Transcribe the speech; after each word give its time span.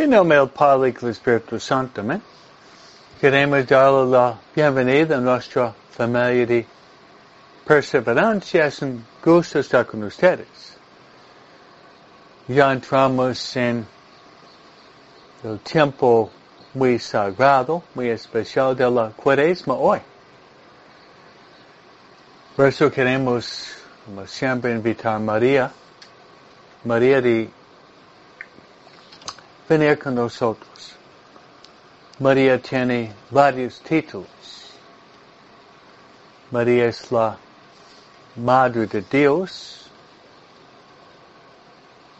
Y 0.00 0.06
nombre 0.06 0.38
del 0.38 0.48
Padre 0.48 0.88
y 0.88 0.92
del 0.92 1.10
Espíritu 1.10 1.60
Santo, 1.60 2.00
amén. 2.00 2.22
Queremos 3.20 3.66
darle 3.66 4.10
la 4.10 4.38
bienvenida 4.56 5.18
a 5.18 5.20
nuestra 5.20 5.74
familia 5.90 6.46
de 6.46 6.66
perseverancia. 7.66 8.64
Es 8.64 8.80
un 8.80 9.04
gusto 9.22 9.58
estar 9.58 9.84
con 9.84 10.02
ustedes. 10.04 10.78
Ya 12.48 12.72
entramos 12.72 13.54
en 13.56 13.86
el 15.44 15.60
tiempo 15.60 16.30
muy 16.72 16.98
sagrado, 16.98 17.82
muy 17.94 18.08
especial 18.08 18.74
de 18.74 18.90
la 18.90 19.10
cuaresma 19.10 19.74
hoy. 19.74 19.98
Por 22.56 22.68
eso 22.68 22.90
queremos, 22.90 23.66
como 24.06 24.26
siempre, 24.26 24.72
invitar 24.72 25.16
a 25.16 25.18
María, 25.18 25.70
María 26.84 27.20
de 27.20 27.50
venir 29.70 29.96
con 30.00 30.16
nosotros. 30.16 30.96
María 32.18 32.60
tiene 32.60 33.12
varios 33.30 33.80
títulos. 33.80 34.72
María 36.50 36.86
es 36.86 37.12
la 37.12 37.38
Madre 38.34 38.88
de 38.88 39.00
Dios. 39.02 39.88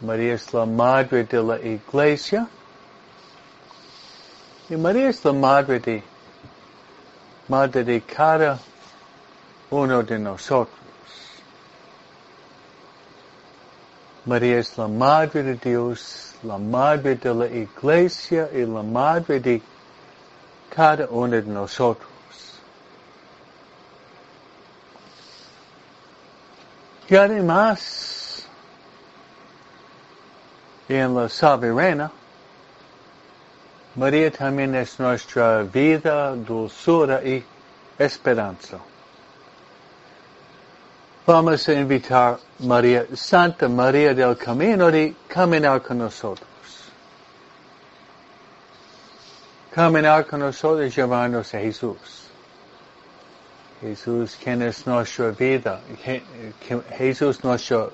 María 0.00 0.34
es 0.34 0.54
la 0.54 0.64
Madre 0.64 1.24
de 1.24 1.42
la 1.42 1.58
Iglesia. 1.58 2.46
Y 4.68 4.76
María 4.76 5.08
es 5.08 5.24
la 5.24 5.32
Madre 5.32 5.80
de, 5.80 6.04
Madre 7.48 7.82
de 7.82 8.00
cada 8.02 8.60
uno 9.70 10.04
de 10.04 10.18
nosotros. 10.20 10.79
María 14.26 14.58
es 14.58 14.76
la 14.76 14.86
Madre 14.86 15.42
de 15.42 15.54
Dios, 15.54 16.34
la 16.42 16.58
Madre 16.58 17.14
de 17.14 17.34
la 17.34 17.46
Iglesia 17.46 18.50
y 18.52 18.66
la 18.66 18.82
Madre 18.82 19.40
de 19.40 19.62
cada 20.68 21.06
uno 21.10 21.36
de 21.36 21.42
nosotros. 21.42 22.08
Y 27.08 27.16
además, 27.16 28.46
en 30.88 31.14
la 31.14 31.28
soberana, 31.28 32.12
María 33.96 34.30
también 34.30 34.74
es 34.74 35.00
nuestra 35.00 35.62
vida, 35.62 36.36
dulzura 36.36 37.24
y 37.24 37.42
esperanza. 37.98 38.78
Vamos 41.30 41.68
a 41.68 41.74
invitar 41.74 42.40
María, 42.58 43.06
Santa 43.14 43.68
María 43.68 44.12
del 44.12 44.36
Camino 44.36 44.90
de 44.90 45.14
caminar 45.28 45.80
con 45.80 45.98
nosotros. 45.98 46.48
Caminar 49.72 50.26
con 50.26 50.40
nosotros 50.40 50.92
llevarnos 50.92 51.54
a 51.54 51.60
Jesús. 51.60 52.24
Jesús, 53.80 54.36
quien 54.42 54.60
es 54.62 54.84
nuestra 54.88 55.30
vida, 55.30 55.80
Jesús 56.98 57.44
nuestro 57.44 57.92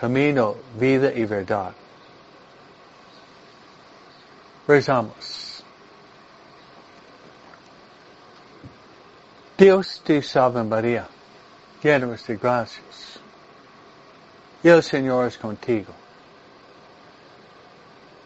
camino, 0.00 0.56
vida 0.80 1.12
y 1.12 1.26
verdad. 1.26 1.72
Rezamos. 4.66 5.62
Dios 9.58 10.00
te 10.02 10.22
salve 10.22 10.64
María 10.64 11.06
llenos 11.82 12.26
de 12.26 12.36
gracias. 12.36 13.20
Y 14.62 14.68
el 14.68 14.82
Señor 14.82 15.26
es 15.26 15.38
contigo. 15.38 15.92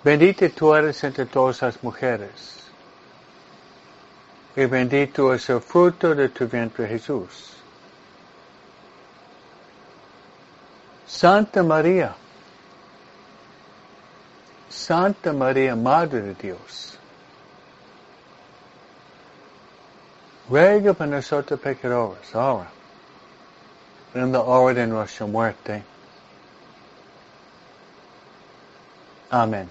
Bendita 0.02 0.48
tú 0.48 0.74
eres 0.74 1.02
entre 1.04 1.26
todas 1.26 1.60
las 1.62 1.82
mujeres. 1.82 2.56
Y 4.56 4.64
bendito 4.64 5.34
es 5.34 5.48
el 5.50 5.60
fruto 5.60 6.14
de 6.14 6.28
tu 6.30 6.46
vientre 6.46 6.88
Jesús. 6.88 7.56
Santa 11.06 11.62
María, 11.62 12.14
Santa 14.68 15.32
María, 15.32 15.76
Madre 15.76 16.22
de 16.22 16.34
Dios, 16.34 16.98
ruega 20.48 20.94
por 20.94 21.08
nosotros 21.08 21.60
pecadores 21.60 22.34
ahora 22.34 22.79
en 24.14 24.32
la 24.32 24.40
hora 24.40 24.74
de 24.74 24.86
nuestra 24.86 25.26
muerte. 25.26 25.82
Amén. 29.30 29.68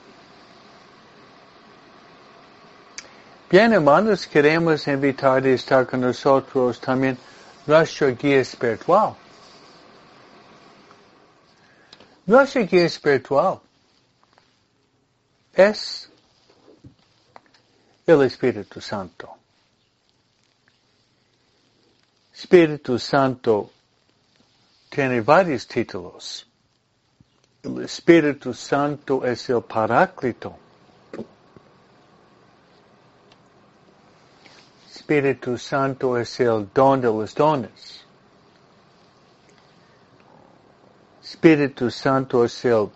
Bien, 3.50 3.73
hermanos, 3.73 4.27
queremos 4.27 4.88
invitar 4.88 5.44
a 5.44 5.50
estar 5.50 5.85
con 5.88 6.01
nosotros 6.01 6.79
también 6.79 7.17
nuestro 7.66 8.16
guía 8.16 8.39
espiritual. 8.39 9.16
Nuestro 12.25 12.66
guía 12.66 12.85
espiritual 12.85 13.59
es 15.53 16.09
el 18.06 18.21
Espíritu 18.21 18.79
Santo. 18.79 19.35
Espíritu 22.33 22.97
Santo 22.97 23.71
tiene 25.00 25.22
varios 25.22 25.66
títulos. 25.66 26.46
El 27.64 27.82
Espíritu 27.84 28.54
Santo 28.54 29.26
es 29.26 29.50
el 29.50 29.62
Paráclito. 29.62 30.58
Espíritu 34.94 35.58
Santo 35.58 36.18
es 36.18 36.38
el 36.42 36.68
don 36.74 37.00
de 37.00 37.08
los 37.08 37.34
dones. 37.34 38.06
Espíritu 41.24 41.90
Santo 41.90 42.44
es 42.44 42.66
el 42.66 42.90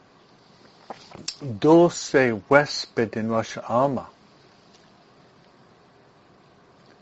dulce 1.40 2.34
huésped 2.34 3.12
de 3.12 3.24
nuestra 3.24 3.62
alma. 3.62 4.10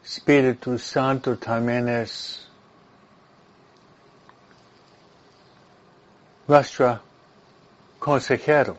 Espíritu 0.06 0.78
Santo 0.78 1.40
también 1.40 1.90
es 1.90 2.51
nuestro 6.47 7.00
consejero 8.00 8.78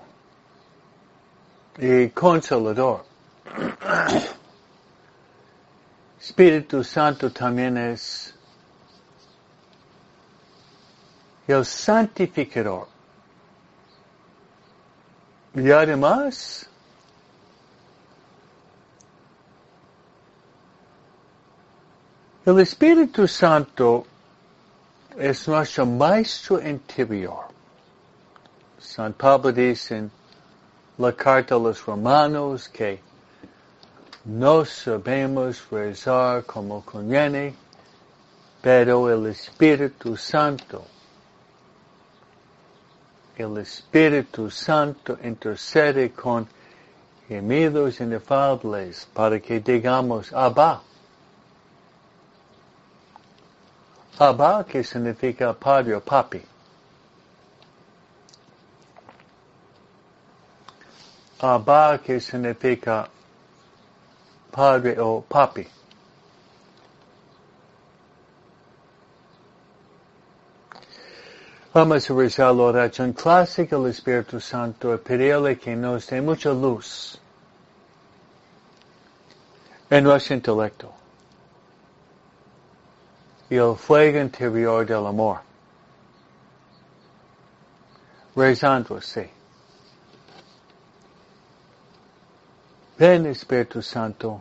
y 1.79 2.09
consolador. 2.11 3.05
Espíritu 6.21 6.85
Santo 6.85 7.33
también 7.33 7.77
es 7.77 8.35
el 11.47 11.65
santificador. 11.65 12.89
Y 15.55 15.71
además, 15.71 16.69
el 22.47 22.61
Espíritu 22.61 23.29
Santo 23.29 24.07
es 25.19 25.47
nuestro 25.47 25.85
maestro 25.87 26.67
interior. 26.67 27.52
San 28.83 29.13
Pablo 29.13 29.53
dice 29.53 29.97
en 29.97 30.11
la 30.99 31.13
carta 31.13 31.55
a 31.55 31.59
los 31.59 31.87
romanos 31.87 32.69
que 32.69 33.01
no 34.25 34.65
sabemos 34.65 35.63
rezar 35.71 36.45
como 36.45 36.85
conviene, 36.85 37.55
pero 38.61 39.09
el 39.09 39.27
Espíritu 39.27 40.17
Santo, 40.17 40.85
el 43.37 43.57
Espíritu 43.59 44.51
Santo 44.51 45.17
intercede 45.23 46.11
con 46.13 46.47
gemidos 47.29 48.01
inefables 48.01 49.07
para 49.15 49.41
que 49.41 49.61
digamos 49.61 50.33
Abba. 50.33 50.83
Abba 54.19 54.65
que 54.65 54.85
significa 54.85 55.55
padre 55.55 55.95
o 55.95 56.01
papi. 56.01 56.52
Abba 61.43 61.99
que 61.99 62.21
significa 62.21 63.09
padre 64.53 64.97
o 65.01 65.23
papi. 65.23 65.67
Vamos 71.75 72.09
a 72.09 72.15
rezar 72.15 72.55
la 72.55 72.63
oración 72.65 73.13
clásica 73.13 73.77
del 73.77 73.87
Espíritu 73.87 74.39
Santo 74.39 74.95
y 74.95 74.99
pedirle 74.99 75.59
que 75.59 75.75
nos 75.75 76.07
dé 76.07 76.21
mucha 76.21 76.51
luz 76.53 77.19
en 79.91 80.05
nuestro 80.05 80.37
intelecto 80.37 80.93
y 83.51 83.57
el 83.57 83.75
fuego 83.77 84.21
interior 84.21 84.87
del 84.87 85.07
amor. 85.07 85.41
Rezando 88.37 88.97
así. 88.97 89.42
Ven 93.03 93.27
Espíritu 93.27 93.83
Santo, 93.83 94.41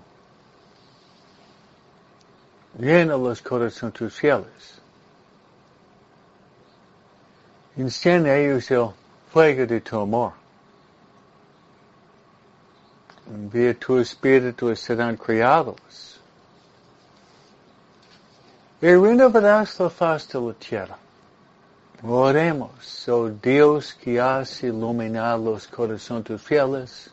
llena 2.77 3.17
los 3.17 3.41
corazones 3.41 3.95
tus 3.95 4.13
fieles. 4.13 4.79
Enciende 7.75 8.29
ellos 8.29 8.69
el 8.69 8.91
fuego 9.33 9.65
de 9.65 9.81
tu 9.81 9.99
amor. 9.99 10.33
Envía 13.33 13.73
tu 13.79 13.97
espíritu 13.97 14.75
serán 14.75 15.17
criados. 15.17 16.21
Y 18.79 18.93
renovarás 18.93 19.79
la 19.79 19.89
faz 19.89 20.27
de 20.27 20.39
la 20.39 20.53
tierra. 20.53 20.99
Oremos, 22.03 23.09
oh 23.09 23.27
Dios 23.27 23.95
que 23.95 24.21
hace 24.21 24.67
iluminar 24.67 25.39
los 25.39 25.65
corazones 25.67 26.39
fieles 26.39 27.10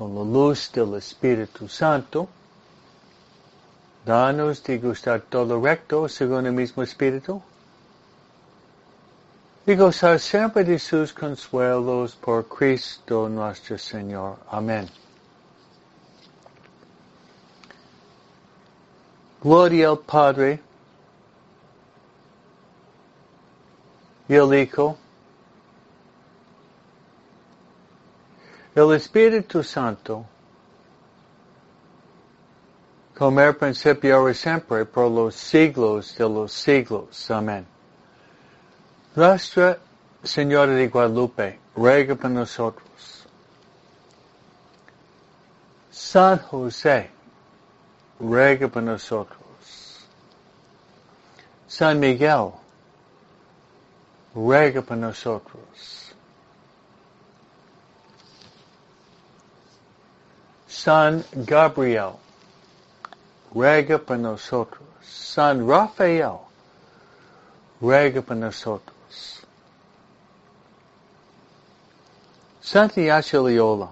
con 0.00 0.14
la 0.14 0.24
luz 0.24 0.72
del 0.72 0.94
Espíritu 0.94 1.68
Santo. 1.68 2.26
Danos 4.06 4.62
de 4.64 4.78
gustar 4.78 5.20
todo 5.28 5.60
recto 5.60 6.08
según 6.08 6.46
el 6.46 6.54
mismo 6.54 6.82
Espíritu 6.82 7.42
y 9.66 9.74
gozar 9.76 10.18
siempre 10.18 10.64
de 10.64 10.78
sus 10.78 11.12
consuelos 11.12 12.16
por 12.16 12.48
Cristo 12.48 13.28
nuestro 13.28 13.76
Señor. 13.76 14.38
Amén. 14.50 14.88
Gloria 19.42 19.90
al 19.90 19.98
Padre 19.98 20.62
y 24.30 24.34
al 24.34 24.54
Hijo, 24.54 24.96
el 28.74 28.92
Espíritu 28.94 29.62
Santo, 29.62 30.24
como 33.16 33.40
el 33.40 33.54
principio 33.56 34.16
ahora 34.16 34.34
siempre, 34.34 34.84
por 34.84 35.10
los 35.10 35.34
siglos 35.34 36.16
de 36.16 36.28
los 36.28 36.52
siglos. 36.52 37.30
Amén. 37.30 37.66
Nuestra 39.14 39.78
Señora 40.22 40.72
de 40.72 40.88
Guadalupe, 40.88 41.58
ruega 41.74 42.14
por 42.14 42.30
nosotros. 42.30 43.26
San 45.90 46.38
José, 46.38 47.10
ruega 48.18 48.68
por 48.68 48.82
nosotros. 48.82 49.38
San 51.66 51.98
Miguel, 51.98 52.52
ruega 54.34 54.82
por 54.82 54.96
nosotros. 54.96 56.09
San 60.82 61.22
Gabriel, 61.34 62.14
ruega 63.52 63.98
por 63.98 64.16
nosotros. 64.16 64.80
San 65.02 65.68
Rafael, 65.68 66.38
ruega 67.82 68.22
por 68.22 68.36
nosotros. 68.36 69.42
Santa 72.62 72.98
Leola, 72.98 73.90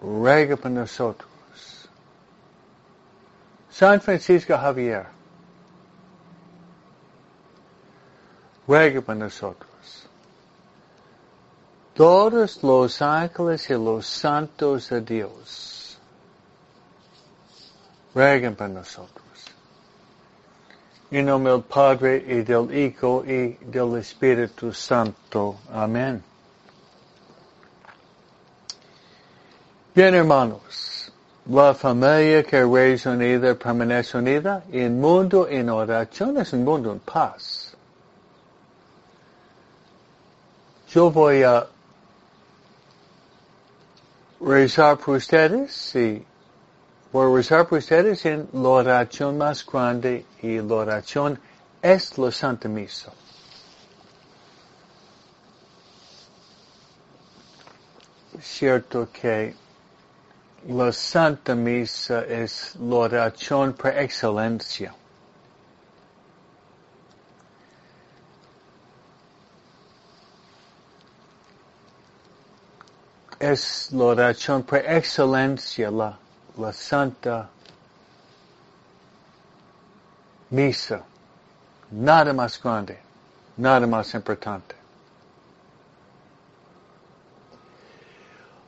ruega 0.00 0.56
por 0.56 0.70
nosotros. 0.70 1.88
San 3.68 4.00
Francisco 4.00 4.56
Javier, 4.56 5.08
ruega 8.68 9.00
por 9.00 9.16
nosotros. 9.16 9.65
Todos 11.96 12.62
los 12.62 13.00
ángeles 13.00 13.70
y 13.70 13.72
los 13.72 14.06
santos 14.06 14.90
de 14.90 15.00
Dios, 15.00 15.98
rueguen 18.14 18.54
por 18.54 18.68
nosotros. 18.68 19.24
En 21.10 21.24
nombre 21.24 21.52
del 21.52 21.62
Padre 21.62 22.22
y 22.28 22.42
del 22.42 22.70
Hijo 22.76 23.24
y 23.24 23.56
del 23.64 23.96
Espíritu 23.96 24.74
Santo. 24.74 25.56
Amén. 25.72 26.22
Bien, 29.94 30.14
hermanos, 30.14 31.10
la 31.46 31.72
familia 31.72 32.42
que 32.42 32.92
es 32.92 33.06
unida 33.06 33.54
permanece 33.54 34.18
unida 34.18 34.62
y 34.70 34.80
el 34.80 34.90
mundo 34.90 35.48
en 35.48 35.70
oración 35.70 36.36
es 36.36 36.52
un 36.52 36.62
mundo 36.62 36.92
en 36.92 36.98
paz. 36.98 37.74
Yo 40.90 41.10
voy 41.10 41.42
a 41.42 41.66
rezar 44.40 44.98
por 44.98 45.16
ustedes 45.16 45.94
voy 47.12 47.32
a 47.32 47.36
rezar 47.36 47.66
por 47.66 47.78
ustedes 47.78 48.26
en 48.26 48.48
la 48.52 48.68
oración 48.68 49.38
más 49.38 49.64
grande 49.64 50.26
y 50.42 50.58
la 50.58 50.74
oración 50.74 51.38
es 51.80 52.18
la 52.18 52.30
Santa 52.30 52.68
Misa. 52.68 53.12
Cierto 58.40 59.08
que 59.10 59.54
la 60.68 60.92
Santa 60.92 61.54
Misa 61.54 62.24
es 62.24 62.76
la 62.76 62.96
oración 62.96 63.72
por 63.72 63.96
excelencia. 63.96 64.94
Es 73.38 73.92
la 73.92 74.04
oración 74.04 74.62
por 74.62 74.78
excelencia, 74.78 75.90
la, 75.90 76.18
la 76.56 76.72
Santa 76.72 77.48
Misa. 80.50 81.02
Nada 81.90 82.32
más 82.32 82.60
grande, 82.60 82.98
nada 83.56 83.86
más 83.86 84.12
importante. 84.14 84.74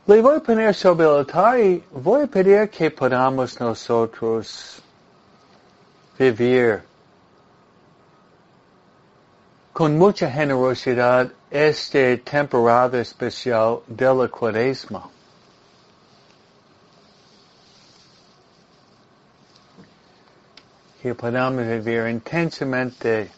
Le 0.06 0.22
voy 0.22 0.36
a 0.36 0.40
poner 0.40 0.74
sobre 0.74 1.06
el 1.06 1.16
altar 1.16 1.60
y 1.60 1.84
voy 1.90 2.22
a 2.22 2.26
pedir 2.26 2.70
que 2.70 2.90
podamos 2.90 3.60
nosotros 3.60 4.80
vivir 6.18 6.87
con 9.78 9.96
mucha 9.96 10.28
generosidad 10.28 11.30
este 11.52 12.16
temporada 12.16 13.00
especial 13.00 13.80
de 13.86 14.12
la 14.12 14.26
cuaresma. 14.26 15.08
Que 21.00 21.14
podamos 21.14 21.64
vivir 21.64 22.08
intensamente 22.08 23.30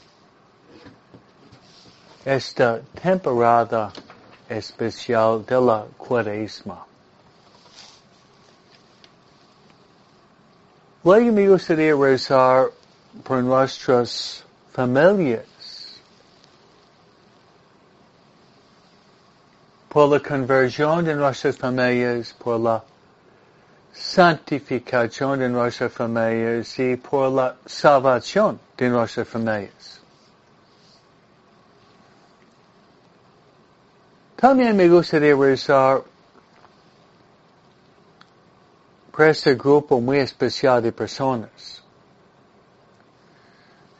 esta 2.24 2.80
temporada 3.02 3.92
especial 4.48 5.44
de 5.44 5.60
la 5.60 5.84
cuaresma. 5.98 6.86
Luego 11.04 11.32
me 11.32 11.46
gustaría 11.46 11.94
rezar 11.94 12.70
por 13.24 13.42
nuestras 13.42 14.42
familias, 14.72 15.44
por 19.90 20.08
la 20.08 20.20
conversión 20.20 21.04
de 21.04 21.16
nuestras 21.16 21.56
familias, 21.58 22.32
por 22.32 22.60
la 22.60 22.82
santificación 23.92 25.40
de 25.40 25.48
nuestras 25.48 25.92
familias 25.92 26.78
y 26.78 26.94
por 26.94 27.32
la 27.32 27.56
salvación 27.66 28.60
de 28.76 28.88
nuestras 28.88 29.26
familias. 29.26 30.00
También 34.36 34.76
me 34.76 34.88
gustaría 34.88 35.34
rezar 35.34 36.04
por 39.10 39.26
este 39.26 39.56
grupo 39.56 40.00
muy 40.00 40.18
especial 40.18 40.80
de 40.80 40.92
personas. 40.92 41.82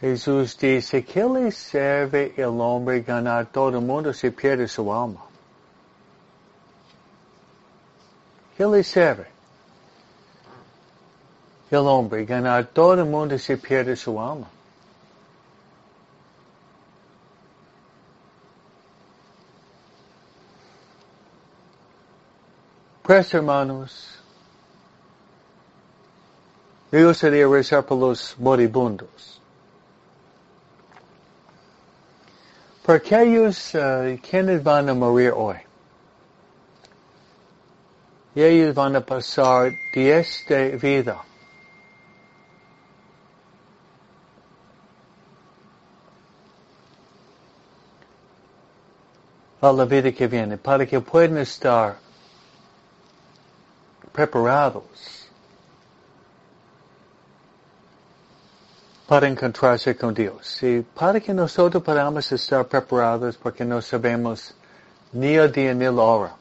Jesús 0.01 0.57
dice, 0.57 1.05
¿qué 1.05 1.25
le 1.25 1.51
sirve 1.51 2.33
el 2.37 2.61
hombre 2.61 3.01
ganar 3.01 3.47
todo 3.47 3.71
el 3.71 3.85
mundo 3.85 4.15
si 4.15 4.31
pierde 4.31 4.69
su 4.69 4.91
alma? 4.95 5.30
¿Qué 8.61 8.67
le 8.67 8.85
sirve? 8.85 9.27
El 11.71 11.79
hombre 11.79 12.27
ganar 12.27 12.67
todo 12.67 12.93
el 12.93 13.07
mundo 13.07 13.39
si 13.39 13.57
pierde 13.57 13.97
su 13.97 14.21
alma. 14.21 14.51
Pues 23.03 23.33
hermanos, 23.33 24.21
yo 26.93 27.15
sería 27.15 27.49
rezar 27.49 27.87
por 27.87 27.97
los 27.97 28.39
moribundos. 28.39 29.41
Por 32.85 32.97
aquellos 32.97 33.75
uh, 33.75 34.19
quienes 34.21 34.63
van 34.63 34.91
a 34.91 34.93
morir 34.93 35.33
hoy. 35.35 35.70
Y 38.41 38.43
ellos 38.43 38.75
van 38.75 38.97
a 38.97 39.03
pasar 39.03 39.71
diez 39.93 40.47
de 40.49 40.77
vida. 40.77 41.23
a 49.63 49.73
la 49.73 49.85
vida 49.85 50.11
que 50.11 50.27
viene, 50.27 50.57
para 50.57 50.87
que 50.87 50.99
puedan 51.01 51.37
estar 51.37 51.99
preparados 54.11 55.29
para 59.07 59.29
encontrarse 59.29 59.95
con 59.95 60.15
Dios. 60.15 60.63
Y 60.63 60.81
para 60.81 61.21
que 61.21 61.35
nosotros 61.35 61.83
podamos 61.83 62.33
estar 62.33 62.67
preparados 62.67 63.37
porque 63.37 63.67
no 63.67 63.83
sabemos 63.83 64.55
ni 65.13 65.35
el 65.35 65.53
día 65.53 65.75
ni 65.75 65.85
la 65.85 65.93
hora. 65.93 66.40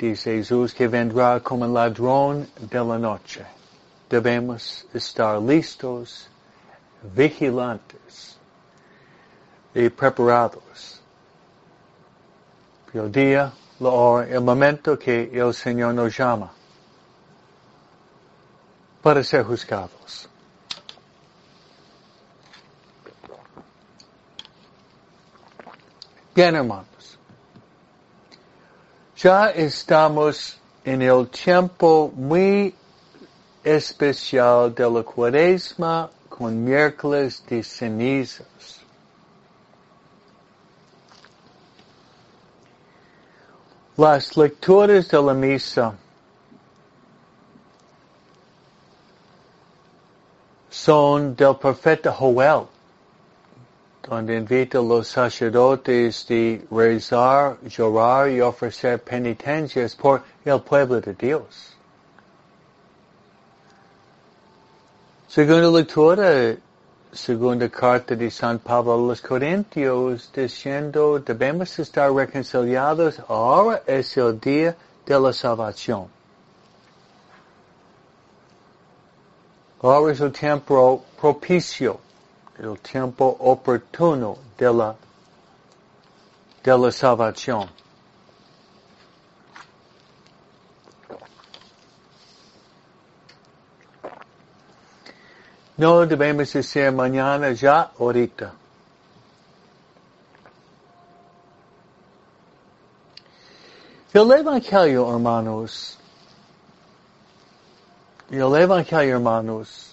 Dice 0.00 0.36
Jesús 0.38 0.72
que 0.72 0.88
vendrá 0.88 1.40
como 1.40 1.66
un 1.66 1.74
ladrón 1.74 2.48
de 2.58 2.82
la 2.82 2.98
noche. 2.98 3.44
Debemos 4.08 4.86
estar 4.94 5.38
listos, 5.42 6.26
vigilantes 7.14 8.38
y 9.74 9.90
preparados. 9.90 11.02
El 12.94 13.12
día, 13.12 13.52
la 13.78 13.88
hora, 13.90 14.26
el 14.26 14.40
momento 14.40 14.98
que 14.98 15.30
el 15.34 15.52
Señor 15.52 15.92
nos 15.92 16.16
llama 16.16 16.50
para 19.02 19.22
ser 19.22 19.44
juzgados. 19.44 20.30
Bien, 26.34 26.56
hermanos. 26.56 26.99
Ya 29.22 29.50
estamos 29.50 30.58
en 30.82 31.02
el 31.02 31.28
tiempo 31.28 32.10
muy 32.16 32.74
especial 33.62 34.74
de 34.74 34.90
la 34.90 35.02
cuaresma 35.02 36.08
con 36.26 36.64
miércoles 36.64 37.44
de 37.46 37.62
cenizas. 37.62 38.80
Las 43.94 44.34
lecturas 44.38 45.06
de 45.08 45.22
la 45.22 45.34
misa 45.34 45.94
son 50.70 51.36
del 51.36 51.56
profeta 51.56 52.10
Joel 52.10 52.68
donde 54.02 54.36
invita 54.36 54.78
a 54.78 54.82
los 54.82 55.08
sacerdotes 55.08 56.26
de 56.26 56.66
rezar, 56.70 57.58
llorar 57.68 58.30
y 58.30 58.40
ofrecer 58.40 59.02
penitencias 59.02 59.94
por 59.94 60.22
el 60.44 60.60
pueblo 60.60 61.00
de 61.00 61.14
Dios. 61.14 61.74
Segunda 65.28 65.70
lectura, 65.70 66.56
segunda 67.12 67.68
carta 67.68 68.16
de 68.16 68.30
San 68.30 68.58
Pablo 68.58 68.94
a 68.94 68.96
los 68.96 69.20
Corintios, 69.20 70.30
diciendo 70.32 71.20
debemos 71.20 71.78
estar 71.78 72.12
reconciliados, 72.12 73.20
ahora 73.28 73.82
es 73.86 74.16
el 74.16 74.40
día 74.40 74.74
de 75.06 75.20
la 75.20 75.32
salvación. 75.32 76.08
Ahora 79.82 80.12
es 80.12 80.20
el 80.20 80.32
tiempo 80.32 81.04
propicio 81.20 82.00
el 82.60 82.78
tiempo 82.80 83.36
oportuno 83.40 84.36
de 84.58 84.72
la, 84.72 84.94
de 86.62 86.78
la 86.78 86.92
salvación. 86.92 87.68
No 95.78 96.04
debemos 96.04 96.52
decir 96.52 96.92
mañana 96.92 97.52
ya, 97.52 97.90
ahorita. 97.98 98.52
El 104.12 104.30
Evangelio, 104.32 105.10
hermanos, 105.10 105.96
el 108.28 108.54
Evangelio, 108.54 109.14
hermanos, 109.14 109.89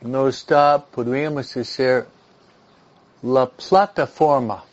no 0.00 0.28
está, 0.28 0.82
podríamos 0.84 1.52
decir, 1.52 2.06
la 3.22 3.46
plataforma. 3.46 4.64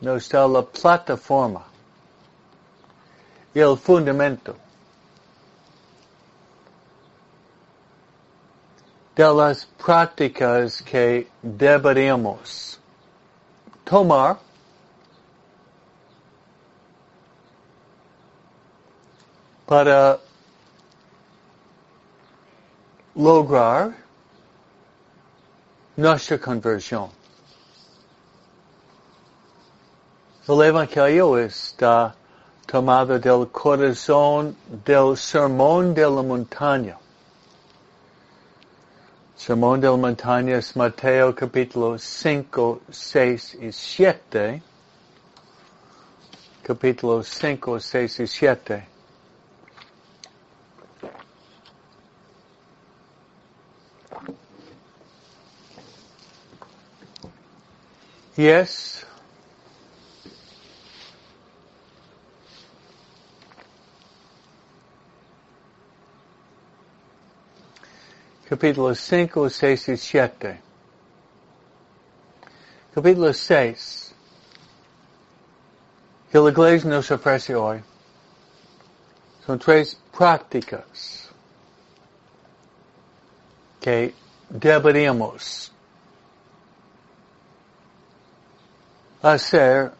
No 0.00 0.16
está 0.16 0.46
la 0.48 0.62
plataforma. 0.62 1.64
El 3.54 3.76
fundamento. 3.76 4.56
de 9.14 9.34
las 9.34 9.66
prácticas 9.66 10.80
que 10.82 11.28
deberíamos 11.42 12.80
tomar 13.84 14.38
para 19.66 20.18
lograr 23.14 23.94
nuestra 25.96 26.38
conversión. 26.38 27.10
El 30.48 30.62
Evangelio 30.62 31.38
está 31.38 32.14
tomado 32.66 33.18
del 33.18 33.48
corazón 33.48 34.56
del 34.84 35.16
sermón 35.16 35.94
de 35.94 36.02
la 36.02 36.22
montaña. 36.22 36.98
Sermón 39.36 39.80
de 39.80 39.88
la 39.88 39.96
montaña 39.96 40.56
es 40.56 40.74
Mateo 40.74 41.34
capítulo 41.34 41.98
5, 41.98 42.80
6 42.90 43.54
y 43.60 43.72
7. 43.72 44.62
Capítulo 46.62 47.22
5, 47.22 47.80
6 47.80 48.20
y 48.20 48.26
7. 48.26 48.91
Yes. 58.42 59.06
Capítulo 68.48 68.96
5, 68.96 69.48
6 69.48 69.88
y 69.90 69.96
7. 69.96 70.60
Capítulo 72.92 73.32
6. 73.32 74.14
Que 76.32 76.38
la 76.40 76.50
iglesia 76.50 76.90
nos 76.90 77.12
ofrece 77.12 77.54
hoy. 77.54 77.80
Son 79.46 79.56
tres 79.56 79.96
prácticas 80.10 81.30
que 83.80 84.12
deberíamos 84.50 85.71
hacer 89.22 89.92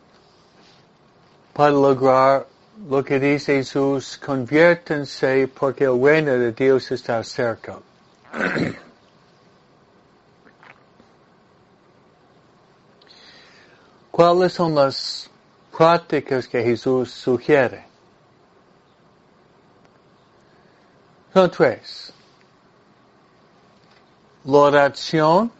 para 1.52 1.71
lograr 1.71 2.47
lo 2.88 3.05
que 3.05 3.21
dice 3.21 3.57
Jesús, 3.57 4.19
conviértense 4.19 5.47
porque 5.49 5.85
el 5.85 6.02
reino 6.02 6.33
de 6.33 6.52
Dios 6.52 6.91
está 6.91 7.23
cerca. 7.23 7.79
¿Cuáles 14.11 14.52
son 14.52 14.75
las 14.75 15.31
prácticas 15.76 16.49
que 16.49 16.62
Jesús 16.62 17.11
sugiere? 17.11 17.87
Son 21.33 21.50
tres. 21.50 22.12
La 24.45 24.59
oración, 24.59 25.50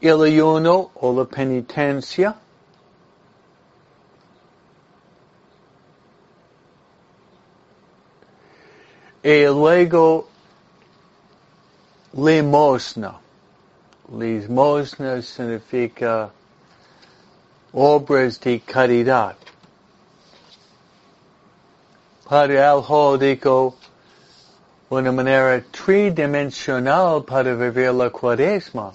el 0.00 0.22
ayuno 0.22 0.90
o 0.94 1.12
la 1.12 1.24
penitencia. 1.24 2.34
Y 9.22 9.44
luego 9.46 10.28
limosna. 12.12 13.18
Limosna 14.12 15.20
significa 15.20 16.30
obras 17.72 18.38
de 18.40 18.60
caridad. 18.60 19.36
Padre 22.28 22.62
Aljo 22.62 23.18
dijo 23.18 23.74
una 24.90 25.10
manera 25.10 25.64
tridimensional 25.72 27.24
para 27.24 27.54
vivir 27.54 27.92
la 27.92 28.10
cuaresma 28.10 28.92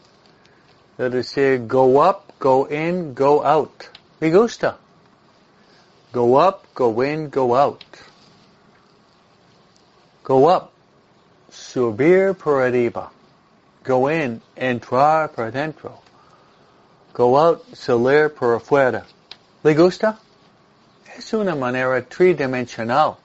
Es 1.01 1.29
say, 1.29 1.57
go 1.57 1.97
up, 1.97 2.31
go 2.37 2.65
in, 2.65 3.15
go 3.15 3.43
out. 3.43 3.89
Me 4.19 4.29
gusta. 4.29 4.77
Go 6.11 6.35
up, 6.35 6.67
go 6.75 7.01
in, 7.01 7.29
go 7.29 7.55
out. 7.55 7.83
Go 10.23 10.45
up, 10.45 10.71
subir 11.49 12.37
por 12.37 12.61
arriba. 12.61 13.09
Go 13.83 14.09
in, 14.09 14.41
entrar 14.55 15.33
por 15.33 15.49
dentro. 15.49 16.03
Go 17.13 17.35
out, 17.35 17.65
salir 17.73 18.29
por 18.29 18.53
afuera. 18.53 19.03
¿Le 19.63 19.73
gusta? 19.73 20.19
Es 21.17 21.33
una 21.33 21.55
manera 21.55 21.99
tridimensional 22.07 23.17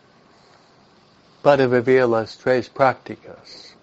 para 1.42 1.66
vivir 1.66 2.06
las 2.06 2.38
tres 2.38 2.70
prácticas. 2.70 3.75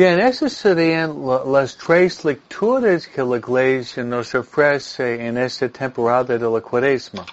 Bien, 0.00 0.18
esas 0.18 0.54
serían 0.54 1.14
las 1.52 1.76
tres 1.76 2.24
lecturas 2.24 3.06
que 3.06 3.22
la 3.22 3.36
Iglesia 3.36 4.02
nos 4.02 4.34
ofrece 4.34 5.26
en 5.26 5.36
esta 5.36 5.68
temporada 5.68 6.38
de 6.38 6.50
la 6.50 6.58
Cuaresma. 6.62 7.26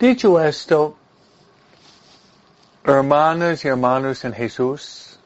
Dicho 0.00 0.40
esto, 0.40 0.96
hermanas 2.82 3.64
y 3.64 3.68
hermanos 3.68 4.24
en 4.24 4.32
Jesús 4.32 5.16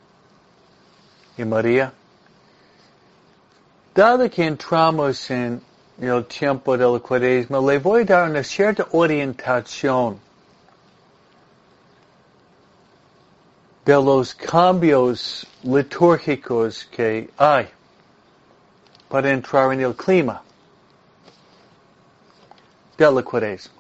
y 1.39 1.47
María, 1.47 1.95
dado 3.97 4.29
que 4.29 4.45
entramos 4.45 5.31
en 5.31 5.63
el 5.99 6.25
tiempo 6.27 6.77
del 6.77 7.01
cuaresma, 7.01 7.59
le 7.61 7.79
voy 7.79 8.03
a 8.03 8.05
dar 8.05 8.31
una 8.31 8.45
cierta 8.45 8.87
orientación 8.93 10.21
de 13.87 13.95
los 13.95 14.35
cambios 14.35 15.47
litúrgicos 15.63 16.85
que 16.91 17.31
hay 17.39 17.69
para 19.09 19.31
entrar 19.31 19.73
en 19.73 19.81
el 19.81 19.95
clima 19.97 20.43
de 22.99 23.11
la 23.11 23.23
cuaresma. 23.23 23.73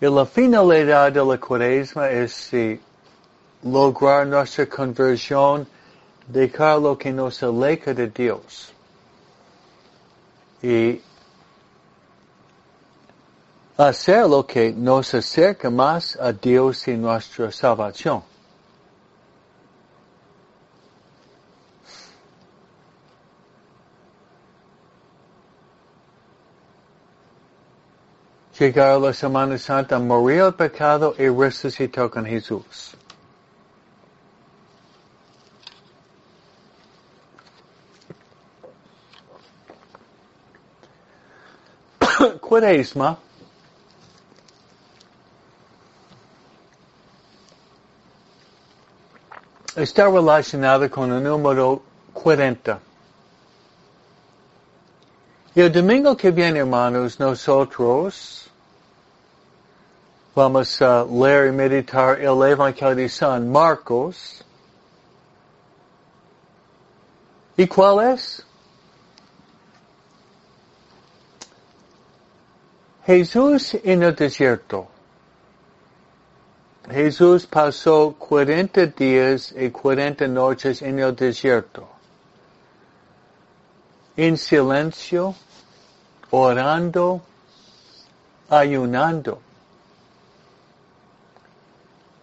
Y 0.00 0.06
la 0.06 0.26
finalidad 0.26 1.12
de 1.12 1.24
la 1.24 1.38
cuaresma 1.38 2.10
es 2.10 2.32
si 2.32 2.80
lograr 3.62 4.26
nuestra 4.26 4.66
conversión, 4.66 5.68
dejar 6.28 6.80
lo 6.80 6.96
que 6.96 7.12
nos 7.12 7.42
aleja 7.42 7.94
de 7.94 8.08
Dios. 8.08 8.72
Y 10.62 11.00
hacer 13.76 14.26
lo 14.28 14.46
que 14.46 14.72
nos 14.72 15.14
acerca 15.14 15.70
más 15.70 16.16
a 16.16 16.32
Dios 16.32 16.86
y 16.88 16.96
nuestra 16.96 17.50
salvación. 17.50 18.22
llegar 28.58 28.96
a 28.96 28.98
la 28.98 29.12
Semana 29.12 29.56
Santa, 29.56 30.00
morir 30.00 30.40
el 30.40 30.52
pecado 30.54 31.14
y 31.16 31.28
resucitó 31.28 32.10
con 32.10 32.24
Jesús. 32.26 32.97
Cuaresma 42.40 43.18
está 49.76 50.06
relacionado 50.08 50.90
con 50.90 51.12
el 51.12 51.22
número 51.22 51.82
40. 52.12 52.80
Y 55.54 55.60
el 55.60 55.72
domingo 55.72 56.16
que 56.16 56.30
viene, 56.30 56.60
hermanos, 56.60 57.18
nosotros 57.18 58.48
Vamos 60.38 60.80
a 60.80 61.04
leer 61.04 61.48
y 61.48 61.50
meditar 61.50 62.20
el 62.20 62.40
Evangelio 62.44 62.94
de 62.94 63.08
San 63.08 63.50
Marcos. 63.50 64.44
¿Y 67.56 67.66
cuál 67.66 68.12
es? 68.12 68.46
Jesús 73.08 73.74
en 73.84 74.02
el 74.02 74.14
desierto. 74.14 74.86
Jesús 76.90 77.46
pasó 77.46 78.14
40 78.18 78.84
días 78.88 79.54
y 79.56 79.70
40 79.70 80.28
noches 80.28 80.82
en 80.82 80.98
el 80.98 81.16
desierto. 81.16 81.88
En 84.14 84.36
silencio, 84.36 85.34
orando, 86.32 87.22
ayunando 88.50 89.40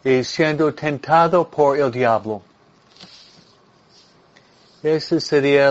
y 0.03 0.23
siendo 0.23 0.71
tentado 0.71 1.49
por 1.49 1.79
el 1.79 1.89
diablo. 1.89 2.43
Ese 4.83 5.19
sería 5.19 5.69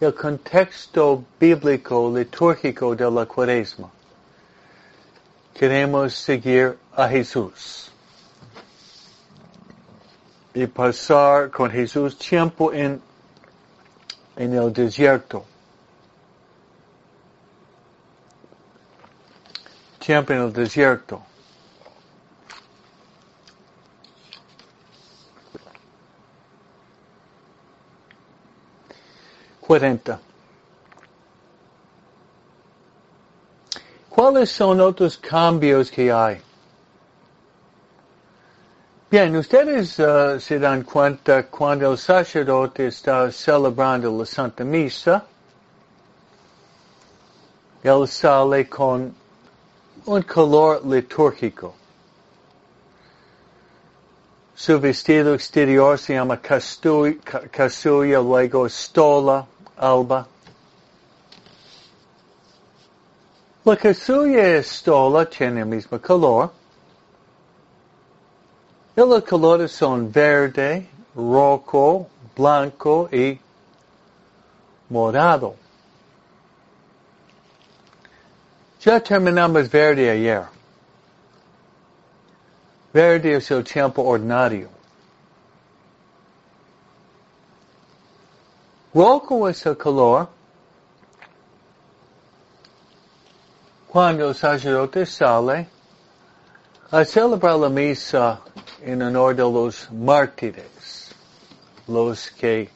el 0.00 0.14
contexto 0.14 1.22
bíblico, 1.38 2.10
litúrgico 2.16 2.96
de 2.96 3.10
la 3.10 3.26
cuaresma. 3.26 3.90
Queremos 5.54 6.14
seguir 6.14 6.78
a 6.94 7.08
Jesús 7.08 7.90
y 10.54 10.66
pasar 10.66 11.50
con 11.50 11.70
Jesús 11.70 12.16
tiempo 12.18 12.72
en, 12.72 13.00
en 14.36 14.54
el 14.54 14.72
desierto. 14.72 15.44
Tiempo 19.98 20.32
en 20.32 20.42
el 20.42 20.52
desierto. 20.52 21.22
40. 29.70 30.29
¿Cuáles 34.20 34.50
son 34.50 34.82
otros 34.82 35.16
cambios 35.16 35.90
que 35.90 36.12
hay? 36.12 36.42
Bien, 39.10 39.34
ustedes 39.34 39.98
uh, 39.98 40.38
se 40.38 40.58
dan 40.58 40.82
cuenta 40.82 41.46
cuando 41.46 41.92
el 41.92 41.96
sacerdote 41.96 42.88
está 42.88 43.32
celebrando 43.32 44.14
la 44.18 44.26
Santa 44.26 44.62
Misa, 44.62 45.24
él 47.82 48.06
sale 48.06 48.68
con 48.68 49.14
un 50.04 50.22
color 50.24 50.84
litúrgico. 50.84 51.74
Su 54.54 54.78
vestido 54.78 55.32
exterior 55.32 55.98
se 55.98 56.12
llama 56.12 56.38
casulla, 56.42 58.20
luego 58.20 58.68
stola, 58.68 59.46
alba. 59.78 60.26
La 63.62 63.76
casulla 63.76 64.56
estola 64.56 65.28
color. 66.00 66.50
Y 68.96 69.00
los 69.00 69.22
colores 69.24 69.70
son 69.70 70.10
verde, 70.10 70.88
rojo, 71.14 72.08
blanco 72.34 73.08
y 73.12 73.38
morado. 74.88 75.56
Ya 78.80 78.98
terminamos 78.98 79.70
verde 79.70 80.10
ayer. 80.10 80.44
Verde 82.94 83.34
es 83.34 83.50
el 83.50 83.62
tiempo 83.62 84.02
ordinario. 84.02 84.70
Rojo 88.94 89.48
es 89.50 89.66
el 89.66 89.76
color 89.76 90.39
cuando 93.90 94.28
el 94.28 94.34
sacerdote 94.36 95.04
sale 95.04 95.66
ah, 96.92 97.00
a 97.00 97.04
celebrar 97.04 97.58
la 97.58 97.68
misa 97.68 98.40
en 98.82 99.02
honor 99.02 99.34
de 99.34 99.42
los 99.42 99.90
mártires, 99.90 101.12
los 101.88 102.30
que 102.30 102.70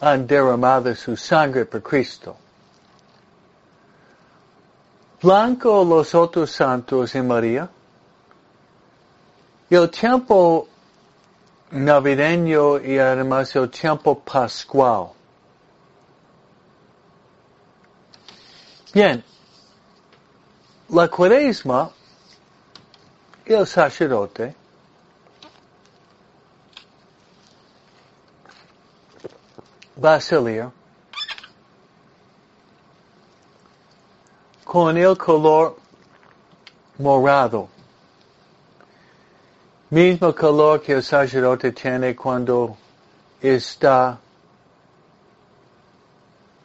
han 0.00 0.26
derramado 0.26 0.94
su 0.94 1.14
sangre 1.14 1.66
por 1.66 1.82
Cristo. 1.82 2.36
Blanco 5.22 5.84
los 5.84 6.14
otros 6.14 6.50
santos 6.50 7.14
en 7.14 7.26
María. 7.28 7.68
Y 9.68 9.74
el 9.74 9.90
tiempo 9.90 10.66
navideño 11.70 12.80
y 12.80 12.98
además 12.98 13.54
el 13.54 13.68
tiempo 13.68 14.18
pascual. 14.18 15.10
Bien, 18.94 19.22
la 20.92 21.08
cuaresma, 21.08 21.90
el 23.44 23.66
sacerdote, 23.66 24.54
salir 30.20 30.70
con 34.64 34.96
el 34.96 35.16
color 35.16 35.76
morado. 36.98 37.68
Mismo 39.90 40.34
color 40.34 40.80
que 40.80 40.92
el 40.92 41.02
sacerdote 41.02 41.72
tiene 41.72 42.14
cuando 42.14 42.76
está 43.40 44.18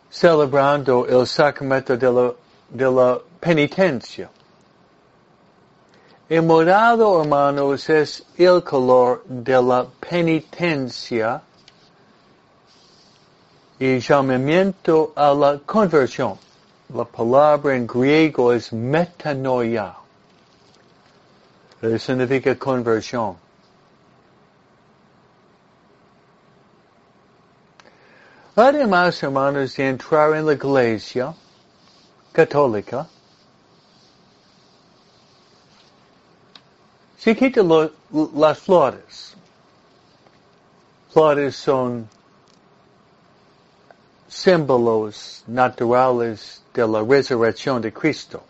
celebrando 0.10 1.08
el 1.08 1.26
sacramento 1.26 1.98
de 1.98 2.12
la, 2.12 2.34
de 2.70 2.92
la 2.92 3.20
penitencia. 3.40 4.30
El 6.28 6.42
morado, 6.42 7.22
hermanos, 7.22 7.88
es 7.90 8.26
el 8.38 8.64
color 8.64 9.24
de 9.28 9.62
la 9.62 9.86
penitencia 10.00 11.42
y 13.78 14.00
llamamiento 14.00 15.14
a 15.16 15.34
la 15.34 15.60
conversión. 15.66 16.38
La 16.94 17.06
palabra 17.06 17.76
en 17.76 17.86
griego 17.86 18.54
es 18.54 18.74
metanoia. 18.74 19.96
Significa 22.00 22.56
conversión. 22.56 23.38
Además, 28.56 29.22
hermanos, 29.22 29.76
de 29.76 29.90
entrar 29.90 30.34
en 30.34 30.46
la 30.46 30.54
iglesia 30.54 31.36
católica, 32.36 33.08
se 37.18 37.36
quita 37.36 37.62
las 38.36 38.60
flores. 38.60 39.36
Flores 41.12 41.56
son 41.56 42.08
símbolos 44.28 45.44
naturales 45.48 46.62
de 46.74 46.86
la 46.86 47.02
resurrección 47.02 47.82
de 47.82 47.94
Cristo. 47.94 48.44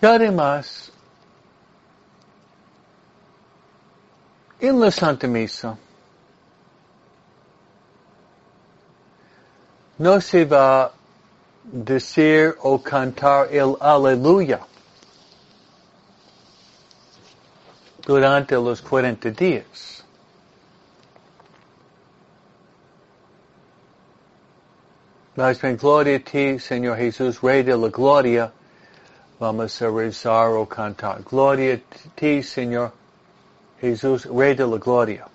Y 0.00 0.04
además, 0.06 0.92
en 4.60 4.78
la 4.78 4.90
Santa 4.90 5.26
Misa, 5.26 5.78
no 9.98 10.20
se 10.20 10.44
va 10.44 10.92
decir 11.64 12.54
o 12.62 12.78
cantar 12.78 13.48
el 13.52 13.76
aleluya 13.80 14.60
durante 18.06 18.54
los 18.54 18.80
40 18.82 19.30
días. 19.30 20.04
Más 25.34 25.60
bien, 25.60 25.76
gloria 25.76 26.16
a 26.16 26.20
ti, 26.20 26.58
Señor 26.58 26.96
Jesús, 26.96 27.42
Rey 27.42 27.62
de 27.62 27.76
la 27.76 27.88
Gloria. 27.88 28.50
Vamos 29.38 29.82
a 29.82 29.90
rezar 29.90 30.48
o 30.48 30.66
cantar. 30.66 31.22
Gloria 31.24 31.74
a 31.74 32.10
ti, 32.14 32.42
Señor 32.42 32.92
Jesús, 33.78 34.24
Rey 34.24 34.54
de 34.54 34.66
la 34.66 34.78
Gloria. 34.78 35.26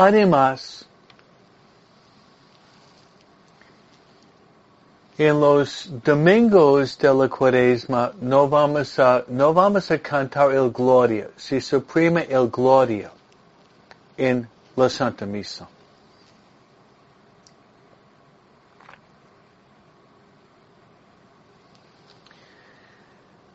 Además, 0.00 0.86
en 5.18 5.38
los 5.38 5.90
domingos 6.02 6.96
de 6.96 7.12
la 7.12 7.28
cuaresma 7.28 8.10
no 8.18 8.48
vamos 8.48 8.98
a, 8.98 9.22
no 9.28 9.52
vamos 9.52 9.90
a 9.90 9.98
cantar 9.98 10.52
el 10.52 10.70
gloria, 10.70 11.28
se 11.36 11.60
suprime 11.60 12.26
el 12.30 12.48
gloria 12.48 13.12
en 14.16 14.48
la 14.74 14.88
Santa 14.88 15.26
Misa. 15.26 15.68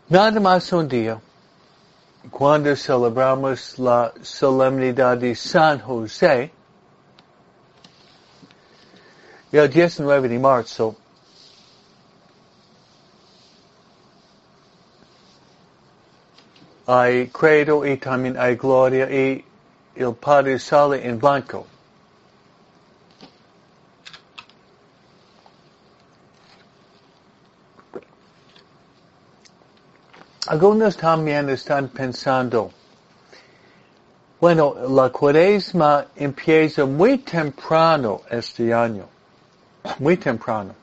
Nada 0.08 0.60
un 0.74 0.88
día 0.88 1.20
cuando 2.32 2.76
celebramos 2.76 3.78
la 3.80 4.14
solemnidad 4.22 5.18
de 5.18 5.36
San 5.36 5.80
José, 5.80 6.52
el 9.52 9.70
19 9.70 10.28
de 10.28 10.40
marzo, 10.40 10.96
hay 16.88 17.28
credo 17.30 17.86
y 17.86 17.98
también 17.98 18.38
hay 18.38 18.56
gloria 18.56 19.10
y 19.10 19.46
el 19.96 20.14
Padre 20.16 20.60
sale 20.60 21.06
en 21.08 21.20
blanco. 21.20 21.66
Algunos 30.48 30.96
también 30.96 31.50
están 31.50 31.88
pensando, 31.88 32.72
bueno, 34.40 34.76
la 34.90 35.10
cuaresma 35.10 36.06
empieza 36.16 36.86
muy 36.86 37.18
temprano 37.18 38.22
este 38.30 38.72
año, 38.72 39.08
muy 39.98 40.18
temprano. 40.18 40.76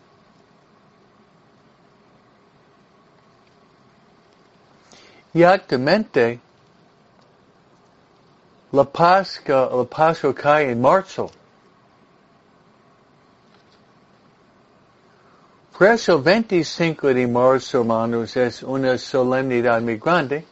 Y 5.32 5.44
actualmente, 5.44 6.40
la 8.72 8.84
Pascua, 8.84 9.70
la 9.72 9.84
Pascua 9.84 10.34
cae 10.34 10.72
en 10.72 10.80
marzo. 10.80 11.30
Por 15.82 15.90
eso 15.90 16.22
25 16.22 17.12
de 17.12 17.26
marzo, 17.26 17.80
hermanos, 17.80 18.36
es 18.36 18.62
una 18.62 18.96
solemnidad 18.96 19.82
muy 19.82 19.96
grande. 19.96 20.46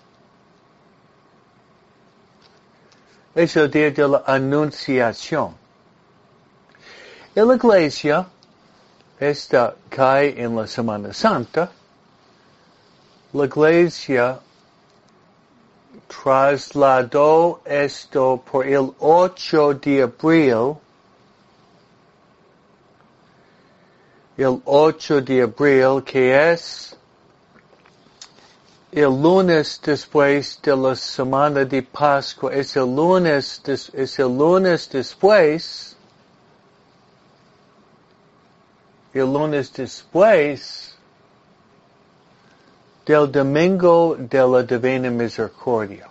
Es 3.33 3.55
el 3.55 3.71
día 3.71 3.93
de 3.93 4.09
la 4.09 4.25
anunciación. 4.27 5.55
En 7.33 7.47
la 7.47 7.55
iglesia, 7.55 8.27
esta 9.21 9.77
cae 9.89 10.35
en 10.37 10.57
la 10.57 10.67
Semana 10.67 11.15
Santa. 11.15 11.71
La 13.33 13.45
iglesia 13.45 14.41
trasladó 16.09 17.61
esto 17.65 18.43
por 18.51 18.67
el 18.67 18.93
8 18.99 19.75
de 19.75 20.03
abril 20.03 20.77
el 24.43 24.63
8 24.65 25.21
de 25.21 25.43
abril, 25.43 26.03
que 26.03 26.53
es 26.53 26.97
el 28.91 29.23
lunes 29.23 29.79
después 29.85 30.59
de 30.63 30.75
la 30.75 30.97
semana 30.97 31.65
de 31.65 31.83
Pascua, 31.83 32.51
es 32.53 32.75
el 32.75 32.95
lunes, 32.95 33.61
es 33.67 34.19
el 34.19 34.37
lunes 34.39 34.89
después, 34.89 35.95
el 39.13 39.31
lunes 39.31 39.71
después 39.75 40.97
del 43.05 43.31
domingo 43.31 44.17
de 44.19 44.39
la 44.39 44.63
Divina 44.63 45.11
Misericordia. 45.11 46.09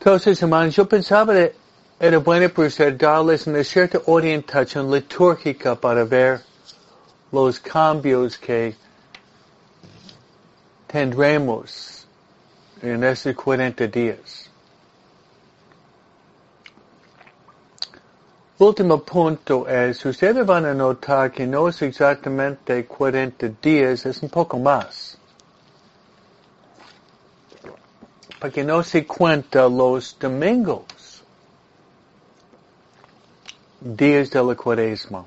Entonces, 0.00 0.42
hermanos, 0.42 0.74
yo 0.74 0.88
pensaba 0.88 1.32
de 1.32 1.67
era 2.00 2.18
bueno 2.18 2.48
ser 2.70 2.96
darles 2.96 3.48
una 3.48 3.64
cierta 3.64 4.00
orientación 4.06 4.88
litúrgica 4.88 5.74
para 5.74 6.04
ver 6.04 6.40
los 7.32 7.58
cambios 7.58 8.38
que 8.38 8.76
tendremos 10.86 12.06
en 12.82 13.02
estos 13.02 13.34
40 13.34 13.88
días. 13.88 14.48
Último 18.58 19.02
punto 19.04 19.66
es, 19.68 20.04
ustedes 20.04 20.46
van 20.46 20.66
a 20.66 20.74
notar 20.74 21.32
que 21.32 21.46
no 21.48 21.68
es 21.68 21.82
exactamente 21.82 22.86
40 22.86 23.48
días, 23.60 24.06
es 24.06 24.22
un 24.22 24.28
poco 24.28 24.56
más. 24.58 25.18
Porque 28.40 28.62
no 28.62 28.84
se 28.84 29.04
cuenta 29.04 29.68
los 29.68 30.16
domingos 30.18 30.97
días 33.96 34.30
de 34.30 34.42
la 34.42 34.54
cuaresma. 34.54 35.24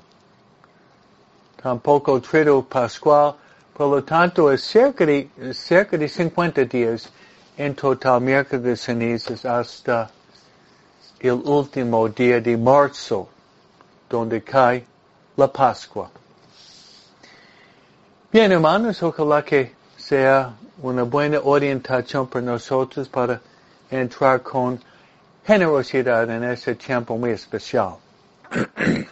Tampoco 1.60 2.20
trido 2.20 2.62
pascual, 2.62 3.34
Por 3.74 3.88
lo 3.88 4.04
tanto, 4.04 4.52
es 4.52 4.62
cerca 4.62 5.06
de, 5.06 5.28
cerca 5.52 5.96
de 5.96 6.06
50 6.06 6.64
días 6.66 7.10
en 7.56 7.74
total 7.74 8.20
miércoles 8.20 8.80
cenizas 8.80 9.44
hasta 9.44 10.10
el 11.18 11.40
último 11.44 12.08
día 12.08 12.40
de 12.40 12.56
marzo, 12.56 13.28
donde 14.08 14.42
cae 14.42 14.84
la 15.36 15.48
Pascua. 15.50 16.10
Bien, 18.30 18.52
hermanos, 18.52 19.02
ojalá 19.02 19.42
que 19.42 19.72
sea 19.96 20.54
una 20.82 21.02
buena 21.04 21.40
orientación 21.42 22.26
para 22.26 22.44
nosotros 22.44 23.08
para 23.08 23.40
entrar 23.90 24.42
con 24.42 24.78
generosidad 25.44 26.30
en 26.30 26.44
ese 26.44 26.74
tiempo 26.74 27.16
muy 27.16 27.30
especial. 27.30 27.96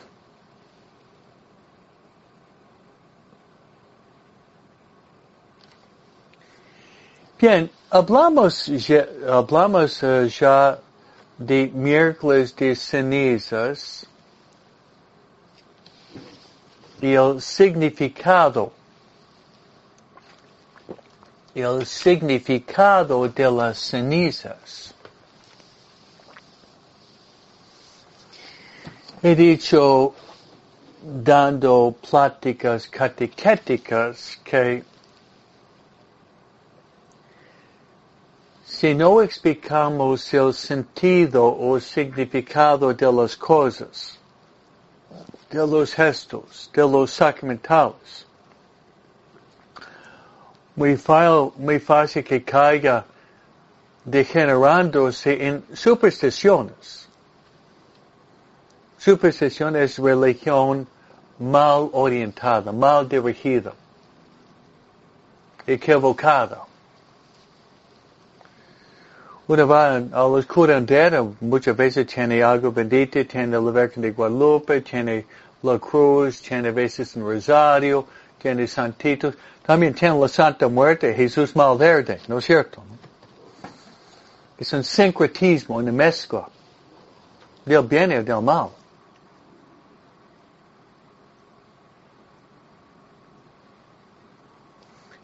Bien, 7.40 7.70
hablamos 7.90 8.66
ya, 8.66 9.06
hablamos 9.26 10.02
uh, 10.02 10.26
ya 10.26 10.78
de 11.38 11.68
miércoles 11.68 12.54
de 12.54 12.76
cenizas 12.76 14.06
y 17.00 17.14
el 17.14 17.40
significado, 17.40 18.72
el 21.54 21.86
significado 21.86 23.26
de 23.26 23.50
las 23.50 23.78
cenizas. 23.78 24.94
He 29.22 29.34
dicho, 29.34 30.14
dando 31.02 31.92
pláticas 31.92 32.86
catequéticas, 32.86 34.38
que 34.42 34.82
si 38.64 38.94
no 38.94 39.20
explicamos 39.20 40.32
el 40.32 40.54
sentido 40.54 41.54
o 41.54 41.78
significado 41.78 42.94
de 42.94 43.12
las 43.12 43.36
cosas, 43.36 44.18
de 45.50 45.66
los 45.66 45.92
gestos, 45.92 46.70
de 46.72 46.88
los 46.88 47.10
sacramentales, 47.10 48.24
muy, 50.76 50.98
muy 51.58 51.78
fácil 51.78 52.24
que 52.24 52.42
caiga 52.42 53.04
degenerándose 54.02 55.46
en 55.46 55.62
supersticiones. 55.74 56.99
Superstición 59.00 59.76
es 59.76 59.98
religión 59.98 60.86
mal 61.38 61.88
orientada, 61.92 62.70
mal 62.70 63.08
dirigida, 63.08 63.72
equivocada 65.66 66.66
una 69.50 69.64
va 69.64 69.96
a 69.96 70.28
los 70.28 70.46
curanderos, 70.46 71.34
muchas 71.40 71.76
veces 71.76 72.06
tiene 72.06 72.40
algo 72.40 72.70
bendito, 72.70 73.26
tiene 73.26 73.60
la 73.60 73.70
Virgen 73.72 74.00
de 74.00 74.12
Guadalupe, 74.12 74.80
tiene 74.80 75.26
la 75.62 75.76
cruz, 75.76 76.40
tiene 76.40 76.70
veces 76.70 77.16
un 77.16 77.24
rosario, 77.24 78.06
tiene 78.40 78.68
santitos, 78.68 79.34
también 79.66 79.92
tiene 79.92 80.16
la 80.20 80.28
Santa 80.28 80.68
Muerte, 80.68 81.12
Jesús 81.14 81.56
Malverde, 81.56 82.20
¿no 82.28 82.38
es 82.38 82.44
cierto? 82.44 82.80
Es 84.56 84.72
un 84.72 84.84
sincretismo, 84.84 85.78
una 85.78 85.90
mezcla 85.90 86.46
del 87.64 87.82
bien 87.82 88.12
y 88.12 88.22
del 88.22 88.42
mal. 88.42 88.68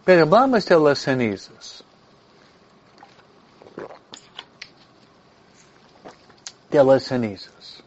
Pero 0.06 0.22
hablamos 0.22 0.64
de 0.64 0.78
las 0.78 1.00
cenizas. 1.00 1.82
de 6.70 6.84
las 6.84 7.02
cenizas. 7.02 7.82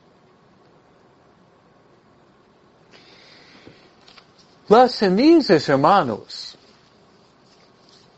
Las 4.68 4.92
cenizas, 4.94 5.68
hermanos, 5.70 6.58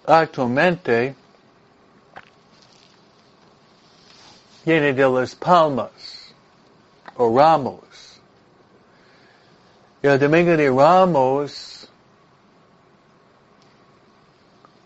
actualmente 0.06 1.16
vienen 4.66 4.96
de 4.96 5.10
las 5.10 5.36
palmas 5.36 6.34
o 7.16 7.38
ramos. 7.38 7.80
El 10.02 10.20
domingo 10.20 10.58
de 10.58 10.70
ramos, 10.70 11.71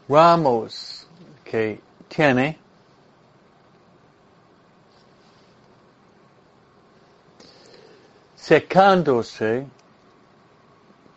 ramos 0.08 1.08
que 1.44 1.80
tiene 2.08 2.58
secándose, 8.46 9.66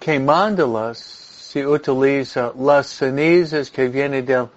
quemándolas, 0.00 0.98
se 0.98 1.66
utiliza 1.66 2.52
las 2.58 2.86
cenizas 2.86 3.70
que 3.70 3.88
vienen 3.88 4.24
de, 4.24 4.48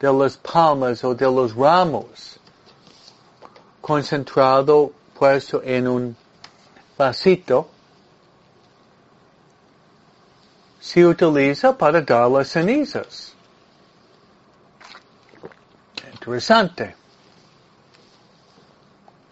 de 0.00 0.12
las 0.12 0.36
palmas 0.36 1.04
o 1.04 1.14
de 1.14 1.26
los 1.26 1.54
ramos, 1.54 2.40
concentrado, 3.80 4.92
puesto 5.16 5.62
en 5.62 5.86
un 5.86 6.16
vasito, 6.96 7.68
se 10.80 11.06
utiliza 11.06 11.76
para 11.76 12.00
dar 12.00 12.28
las 12.28 12.48
cenizas. 12.48 13.37
Interesante. 16.28 16.94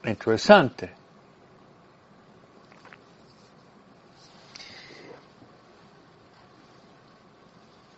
Interesante. 0.02 0.90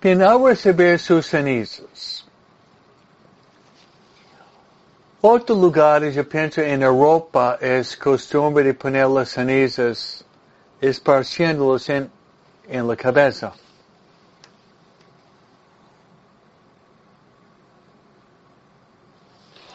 Bien, 0.02 0.20
al 0.22 0.42
recibir 0.42 0.98
sus 0.98 1.26
cenizas. 1.26 2.26
Otros 5.20 5.58
lugares, 5.58 6.16
yo 6.16 6.28
pienso 6.28 6.60
en 6.60 6.82
Europa, 6.82 7.56
es 7.60 7.96
costumbre 7.96 8.64
de 8.64 8.74
poner 8.74 9.06
las 9.06 9.28
cenizas 9.28 10.24
esparciéndolos 10.80 11.88
en, 11.88 12.10
en 12.68 12.88
la 12.88 12.96
cabeza. 12.96 13.52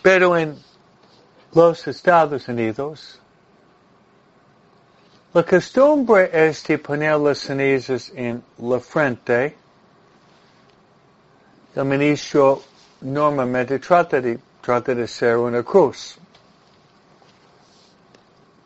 Pero 0.04 0.38
en 0.38 0.60
los 1.54 1.88
Estados 1.88 2.50
Unidos, 2.50 3.22
la 5.34 5.44
costumbre 5.44 6.30
es 6.34 6.62
de 6.66 6.78
poner 6.78 7.18
las 7.18 7.40
cenizas 7.40 8.12
en 8.14 8.44
la 8.60 8.82
frente, 8.82 9.56
el 11.74 11.86
ministro 11.86 12.62
normalmente 13.00 13.80
trata 13.80 14.20
de, 14.20 14.38
trata 14.62 14.94
de 14.94 15.08
ser 15.08 15.38
una 15.38 15.64
cruz. 15.64 16.18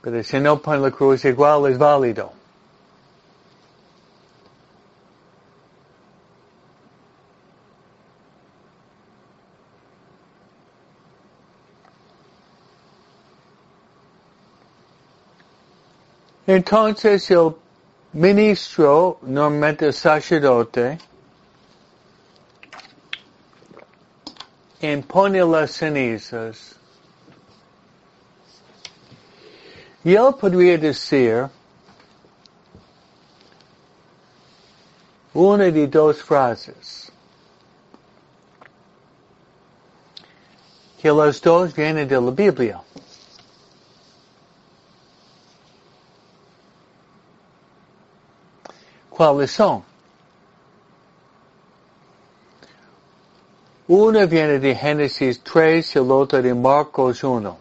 Pero 0.01 0.23
si 0.23 0.39
no 0.39 0.59
pone 0.59 0.79
la 0.79 0.91
cruz 0.91 1.23
igual 1.23 1.71
es 1.71 1.77
válido. 1.77 2.31
Entonces 16.47 17.29
el 17.29 17.53
ministro, 18.13 19.19
normalmente 19.21 19.91
sacerdote, 19.91 20.97
impone 24.79 25.43
las 25.43 25.71
cenizas. 25.71 26.75
Y 30.05 30.15
él 30.15 30.33
podría 30.39 30.77
decir 30.77 31.49
una 35.33 35.65
de 35.65 35.85
dos 35.87 36.23
frases. 36.23 37.11
Que 41.01 41.11
las 41.11 41.41
dos 41.41 41.75
vienen 41.75 42.07
de 42.07 42.21
la 42.21 42.31
Biblia. 42.31 42.81
cuáles 49.17 49.49
son. 49.49 49.83
Una 53.87 54.27
viene 54.27 54.59
de 54.59 54.75
Génesis 54.75 55.41
3 55.43 55.95
y 55.95 55.97
el 55.97 56.11
otro 56.11 56.39
de 56.39 56.53
Marcos 56.53 57.23
1. 57.23 57.57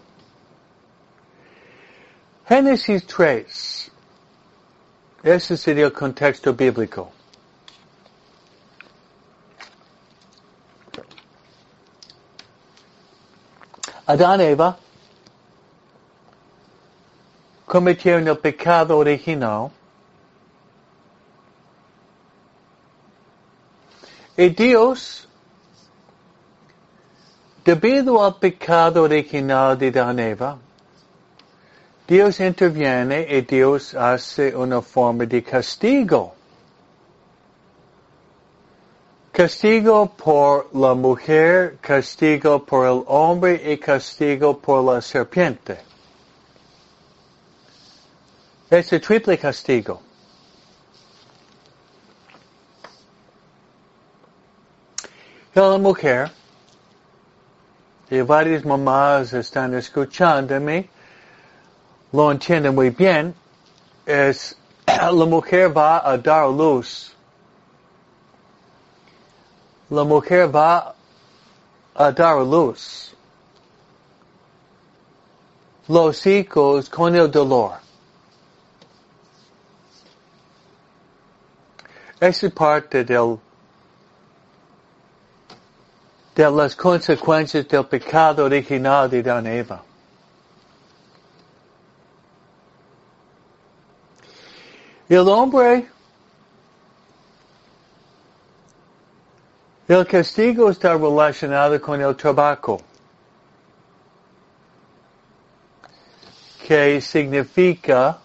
Génesis 2.46 3.06
3. 3.06 3.90
Ese 5.22 5.56
sería 5.56 5.86
el 5.86 5.92
contexto 5.92 6.52
bíblico. 6.52 7.10
Adán 14.04 14.40
y 14.40 14.44
Eva 14.44 14.76
cometieron 17.64 18.28
el 18.28 18.38
pecado 18.38 18.98
original 18.98 19.70
y 24.36 24.48
Dios 24.50 25.28
debido 27.64 28.24
al 28.24 28.36
pecado 28.36 29.02
original 29.02 29.76
de 29.78 29.88
Adán 29.88 30.18
y 30.18 30.22
Eva 30.22 30.58
Dios 32.06 32.38
interviene 32.38 33.26
y 33.28 33.40
Dios 33.40 33.94
hace 33.94 34.54
una 34.54 34.80
forma 34.80 35.26
de 35.26 35.42
castigo. 35.42 36.34
Castigo 39.32 40.06
por 40.14 40.68
la 40.72 40.94
mujer, 40.94 41.78
castigo 41.80 42.64
por 42.64 42.86
el 42.86 43.02
hombre 43.08 43.60
y 43.72 43.76
castigo 43.78 44.56
por 44.56 44.84
la 44.84 45.02
serpiente. 45.02 45.78
Es 48.70 48.92
el 48.92 49.00
triple 49.00 49.36
castigo. 49.36 50.05
Y 55.56 55.58
la 55.58 55.78
mujer, 55.78 56.30
y 58.10 58.20
varias 58.20 58.62
mamás 58.62 59.32
están 59.32 59.72
escuchándome, 59.72 60.90
lo 62.12 62.30
entiende 62.30 62.70
muy 62.70 62.90
bien, 62.90 63.34
es 64.04 64.54
la 64.86 65.24
mujer 65.24 65.74
va 65.74 66.06
a 66.06 66.18
dar 66.18 66.50
luz. 66.50 67.16
La 69.88 70.04
mujer 70.04 70.54
va 70.54 70.94
a 71.94 72.12
dar 72.12 72.36
luz. 72.42 73.14
Los 75.88 76.26
hijos 76.26 76.90
con 76.90 77.16
el 77.16 77.30
dolor. 77.30 77.78
Esa 82.20 82.46
es 82.46 82.52
parte 82.52 83.02
del, 83.04 83.38
de 86.36 86.50
las 86.50 86.76
consecuencias 86.76 87.66
del 87.66 87.86
pecado 87.86 88.44
original 88.44 89.08
de 89.08 89.22
Dan 89.22 89.46
Eva. 89.46 89.82
El 95.08 95.26
hombre, 95.28 95.88
el 99.88 100.06
castigo 100.06 100.68
está 100.68 100.92
relacionado 100.92 101.80
con 101.80 102.02
el 102.02 102.14
tabaco, 102.14 102.82
que 106.66 107.00
significa 107.00 108.18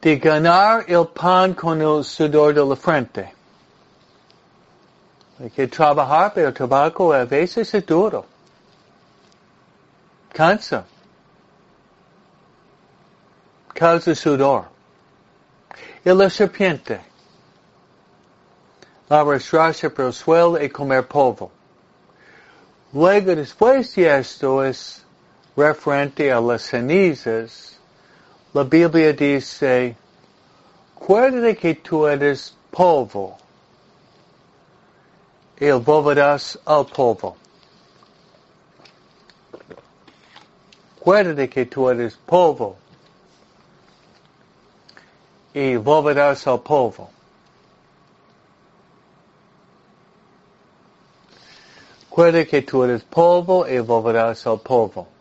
de 0.00 0.16
ganar 0.16 0.84
el 0.88 1.06
pan 1.08 1.54
con 1.54 1.80
el 1.80 2.04
sudor 2.04 2.54
de 2.54 2.64
la 2.64 2.76
frente. 2.76 3.32
Hay 5.38 5.50
que 5.50 5.66
trabajar, 5.68 6.32
pero 6.34 6.48
el 6.48 6.54
tabaco 6.54 7.12
a 7.12 7.24
veces 7.24 7.72
es 7.74 7.86
duro. 7.86 8.24
Cansa. 10.32 10.84
Causa 13.74 14.14
sudor. 14.14 14.66
Y 16.04 16.10
la 16.10 16.28
serpiente. 16.28 17.00
Arrastrarse 19.08 19.90
por 19.90 20.06
el 20.06 20.12
suelo 20.12 20.62
y 20.62 20.68
comer 20.68 21.06
polvo. 21.06 21.50
Luego, 22.92 23.34
después 23.34 23.94
de 23.94 24.18
esto, 24.18 24.64
es 24.64 25.04
referente 25.56 26.30
a 26.30 26.40
las 26.40 26.62
cenizas. 26.62 27.69
La 28.52 28.64
Biblia 28.64 29.12
dice, 29.12 29.94
acuérdate 30.96 31.56
que 31.56 31.74
tú 31.76 32.06
eres 32.08 32.52
polvo 32.72 33.38
y 35.60 35.70
volverás 35.70 36.58
al 36.64 36.86
polvo. 36.86 37.36
Acuérdate 41.00 41.48
que 41.48 41.66
tú 41.66 41.88
eres 41.88 42.16
polvo 42.16 42.76
y 45.54 45.76
volverás 45.76 46.44
al 46.48 46.60
polvo. 46.60 47.08
Acuérdate 52.10 52.48
que 52.48 52.62
tú 52.62 52.82
eres 52.82 53.04
polvo 53.04 53.68
y 53.68 53.78
volverás 53.78 54.44
al 54.48 54.58
polvo. 54.58 55.19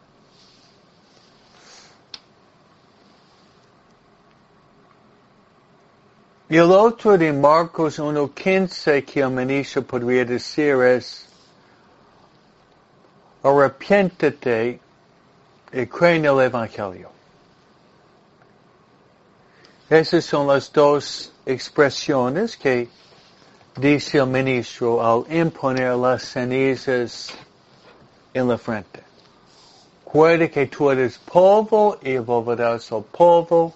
Y 6.52 6.58
el 6.58 6.72
otro 6.72 7.16
de 7.16 7.32
Marcos 7.32 8.00
1.15 8.00 9.06
que 9.06 9.20
el 9.20 9.30
ministro 9.30 9.84
podría 9.84 10.26
decir 10.26 10.82
es, 10.82 11.28
arrepiéntete 13.44 14.80
y 15.72 15.86
cree 15.86 16.16
en 16.16 16.26
el 16.26 16.40
Evangelio. 16.42 17.12
Esas 19.88 20.26
son 20.26 20.48
las 20.48 20.74
dos 20.74 21.32
expresiones 21.46 22.58
que 22.58 22.90
dice 23.76 24.18
el 24.18 24.26
ministro 24.26 25.06
al 25.06 25.32
imponer 25.32 25.96
las 25.98 26.24
cenizas 26.24 27.32
en 28.34 28.48
la 28.48 28.58
frente. 28.58 29.04
Recuerda 30.04 30.48
que 30.48 30.66
tú 30.66 30.90
eres 30.90 31.20
polvo 31.20 32.00
y 32.02 32.18
volverás 32.18 32.92
al 32.92 33.04
polvo 33.04 33.76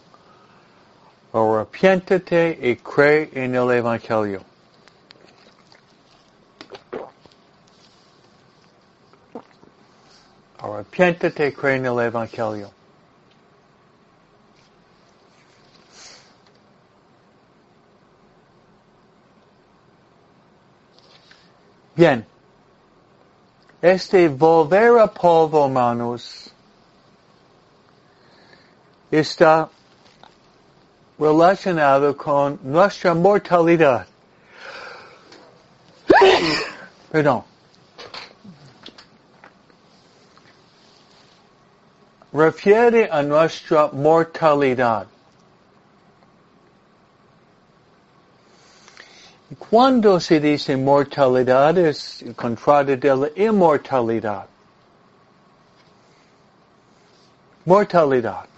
arrepiéntete 1.34 2.60
y 2.62 2.76
cree 2.76 3.30
en 3.34 3.56
el 3.56 3.72
Evangelio. 3.72 4.42
Arrepiéntete 10.60 11.48
y 11.48 11.52
cree 11.52 11.78
en 11.78 11.86
el 11.88 12.00
Evangelio. 12.00 12.72
Bien. 21.96 22.26
Este 23.82 24.30
volver 24.30 24.98
a 25.00 25.08
polvo, 25.08 25.66
hermanos, 25.66 26.50
está 29.12 29.70
relacionado 31.18 32.16
con 32.16 32.60
nuestra 32.64 33.14
mortalidad. 33.14 34.06
Perdón. 37.12 37.44
Refiere 42.34 43.10
a 43.12 43.22
nuestra 43.22 43.90
mortalidad. 43.94 45.06
Cuando 49.70 50.20
se 50.20 50.40
dice 50.40 50.76
mortalidad 50.76 51.78
es 51.78 52.26
contrario 52.36 52.98
de 52.98 53.16
la 53.16 53.30
inmortalidad. 53.36 54.48
Mortalidad. 57.66 58.53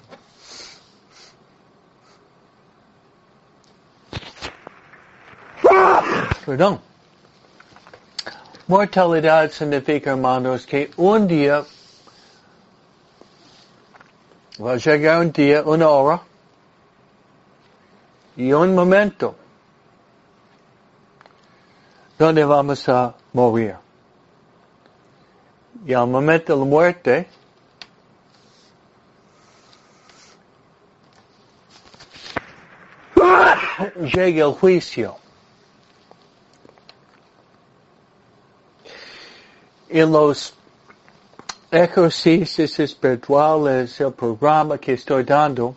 Perdón. 6.46 6.80
Mortalidad 8.68 9.50
significa, 9.52 10.12
hermanos, 10.12 10.66
que 10.66 10.92
un 10.98 11.28
día 11.28 11.66
va 14.64 14.74
a 14.74 14.78
llegar 14.78 15.22
un 15.22 15.32
día, 15.32 15.64
una 15.64 15.90
hora 15.90 16.22
y 18.38 18.52
un 18.54 18.76
momento 18.76 19.36
donde 22.18 22.46
vamos 22.46 22.88
a 22.90 23.16
morir. 23.34 23.76
Y 25.84 25.94
al 25.94 26.08
momento 26.08 26.54
de 26.54 26.60
la 26.60 26.66
muerte, 26.66 27.28
llega 34.14 34.46
el 34.48 34.54
juicio. 34.54 35.25
en 39.96 40.12
los 40.12 40.54
ejercicios 41.72 42.78
espirituales, 42.80 43.98
el 44.02 44.12
programa 44.12 44.78
que 44.78 44.92
estoy 44.92 45.24
dando, 45.24 45.74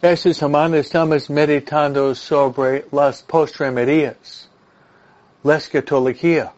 Esta 0.00 0.32
semana 0.32 0.78
estamos 0.78 1.28
meditando 1.28 2.14
sobre 2.14 2.86
las 2.92 3.20
postremerías, 3.24 4.48
la 5.42 5.56
escatología. 5.56 6.52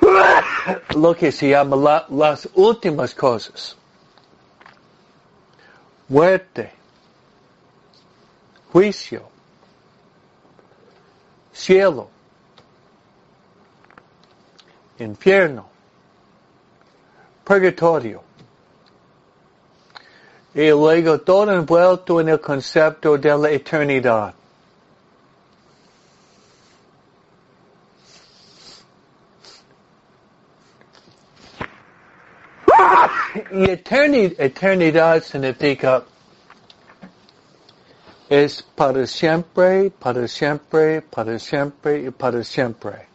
Lo 0.96 1.14
que 1.14 1.30
se 1.30 1.50
llama 1.50 1.76
la, 1.76 2.06
las 2.08 2.48
últimas 2.54 3.14
cosas. 3.14 3.76
Muerte, 6.10 6.72
juicio, 8.72 9.28
cielo, 11.52 12.10
infierno, 14.98 15.68
purgatorio. 17.44 18.24
Y 20.52 20.70
luego 20.70 21.20
todo 21.20 21.52
envuelto 21.52 22.20
en 22.20 22.30
el 22.30 22.40
concepto 22.40 23.16
de 23.16 23.38
la 23.38 23.50
eternidad. 23.52 24.34
Eternidad 34.38 35.22
significa 35.22 36.02
es 38.28 38.62
para 38.62 39.06
siempre, 39.06 39.90
para 39.90 40.28
siempre, 40.28 41.02
para 41.02 41.38
siempre 41.38 42.02
y 42.06 42.10
para 42.10 42.44
siempre. 42.44 43.08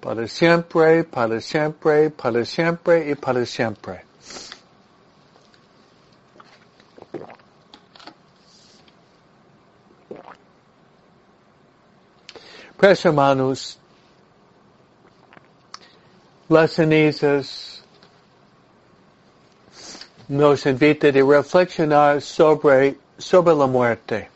Para 0.00 0.28
siempre, 0.28 1.02
para 1.02 1.40
siempre, 1.40 2.10
para 2.10 2.44
siempre 2.44 3.10
y 3.10 3.14
para 3.16 3.44
siempre. 3.44 4.04
Pues 12.76 13.04
hermanos, 13.04 13.80
cenizas 16.68 17.82
nos 20.28 20.66
invita 20.66 21.10
de 21.10 21.22
reflexionar 21.22 22.20
sobre, 22.20 22.96
sobre 23.18 23.54
la 23.54 23.66
muerte. 23.66 24.28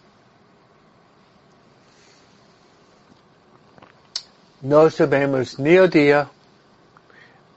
No 4.63 4.91
sabemos 4.91 5.59
ni 5.59 5.75
el 5.77 5.89
día, 5.89 6.29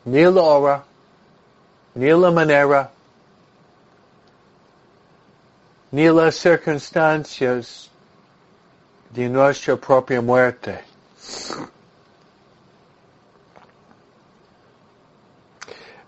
ni 0.06 0.24
la 0.24 0.42
hora, 0.42 0.84
ni 1.96 2.10
la 2.12 2.32
manera, 2.32 2.92
ni 5.92 6.10
las 6.10 6.36
circunstancias 6.36 7.90
de 9.10 9.30
nuestra 9.30 9.76
propia 9.76 10.22
muerte. 10.22 10.80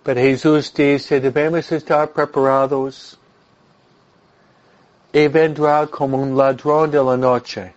Pero 0.05 0.21
Jesús 0.21 0.71
dice, 0.71 1.19
debemos 1.19 1.71
estar 1.71 2.07
preparados 2.11 3.17
y 5.11 5.27
vendrá 5.27 5.87
como 5.87 6.21
un 6.21 6.37
ladrón 6.37 6.91
de 6.91 7.03
la 7.03 7.17
noche. 7.17 7.73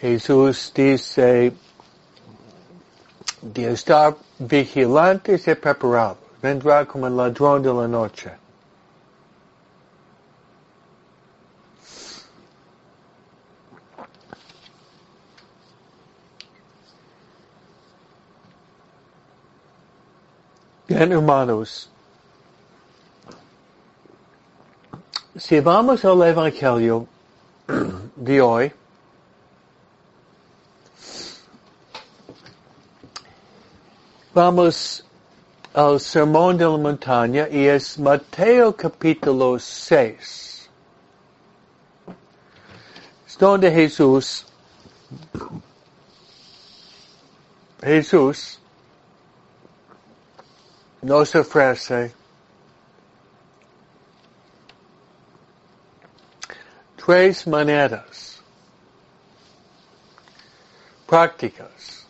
Jesús 0.00 0.72
dice 0.74 1.52
de 3.42 3.72
estar 3.72 4.16
vigilantes 4.38 5.46
y 5.46 5.54
preparados. 5.54 6.16
Vendrá 6.40 6.86
como 6.86 7.06
el 7.08 7.14
ladrón 7.14 7.62
de 7.62 7.74
la 7.74 7.86
noche. 7.86 8.30
Bien, 20.90 21.12
hermanos, 21.12 21.88
si 25.36 25.60
vamos 25.60 26.04
al 26.04 26.20
Evangelio 26.22 27.06
de 28.16 28.40
hoy, 28.40 28.72
vamos 34.34 35.04
al 35.74 36.00
Sermón 36.00 36.56
de 36.56 36.64
la 36.64 36.76
Montaña 36.76 37.46
y 37.48 37.66
es 37.66 37.96
Mateo 37.96 38.74
capítulo 38.74 39.60
6. 39.60 40.68
Es 43.28 43.38
donde 43.38 43.70
Jesús, 43.70 44.44
Jesús 47.80 48.60
nos 51.02 51.34
ofrece 51.34 52.12
tres 56.96 57.46
maneras 57.46 58.40
prácticas. 61.06 62.06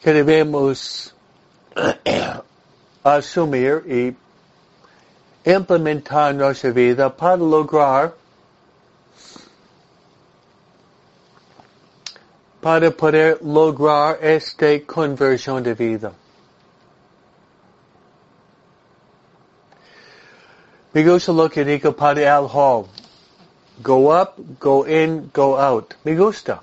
Que 0.00 0.12
debemos 0.12 1.12
asumir 3.02 3.82
y 3.88 4.16
implementar 5.44 6.30
en 6.30 6.38
nuestra 6.38 6.70
vida 6.70 7.14
para 7.14 7.36
lograr 7.36 8.14
para 12.60 12.90
poder 12.90 13.38
lograr 13.42 14.18
esta 14.20 14.80
conversión 14.86 15.62
de 15.62 15.74
vida. 15.74 16.12
Me 20.92 21.04
gusta 21.04 21.32
lo 21.32 21.48
que 21.48 21.64
dijo 21.64 21.92
Padre 21.92 22.28
Al 22.28 22.48
Hall. 22.48 22.88
Go 23.82 24.10
up, 24.10 24.34
go 24.58 24.84
in, 24.84 25.30
go 25.32 25.56
out. 25.56 25.94
Me 26.04 26.16
gusta. 26.16 26.60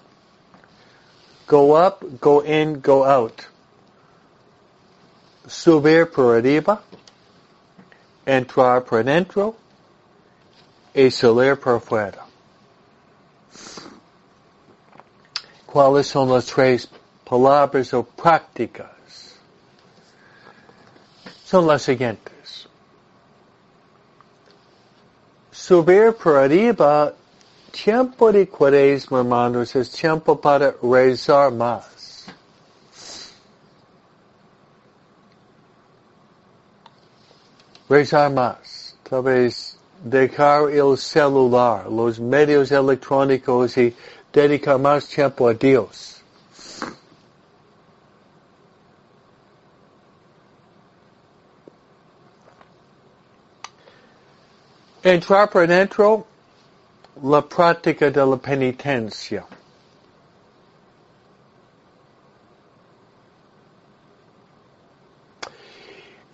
Go 1.48 1.74
up, 1.76 2.04
go 2.20 2.42
in, 2.42 2.82
go 2.82 3.06
out. 3.06 3.46
Subir 5.48 6.12
por 6.12 6.36
arriba, 6.36 6.82
entrar 8.26 8.84
por 8.84 9.04
dentro 9.04 9.56
y 10.94 11.12
salir 11.12 11.56
por 11.56 11.80
fuera. 11.80 12.26
¿Cuáles 15.76 16.08
son 16.08 16.30
las 16.30 16.46
tres 16.46 16.88
palabras 17.30 17.94
o 17.94 18.02
prácticas? 18.02 19.36
Son 21.44 21.68
las 21.68 21.82
siguientes. 21.82 22.70
Subir 25.52 26.14
por 26.14 26.38
arriba 26.38 27.14
tiempo 27.72 28.32
de 28.32 28.48
cuaresma, 28.48 29.20
hermanos, 29.20 29.76
es 29.76 29.92
tiempo 29.92 30.40
para 30.40 30.74
rezar 30.82 31.52
más. 31.52 32.26
Rezar 37.90 38.32
más. 38.32 38.96
Tal 39.10 39.24
vez 39.24 39.78
dejar 40.02 40.70
el 40.70 40.98
celular, 40.98 41.92
los 41.92 42.18
medios 42.18 42.72
electrónicos 42.72 43.78
y 43.78 43.94
dedicar 44.36 44.78
más 44.78 45.08
tiempo 45.08 45.48
a 45.48 45.54
Dios. 45.54 46.22
Entrar 55.02 55.50
por 55.50 55.68
dentro 55.68 56.26
la 57.24 57.42
práctica 57.42 58.12
de 58.12 58.26
la 58.26 58.36
penitencia. 58.36 59.46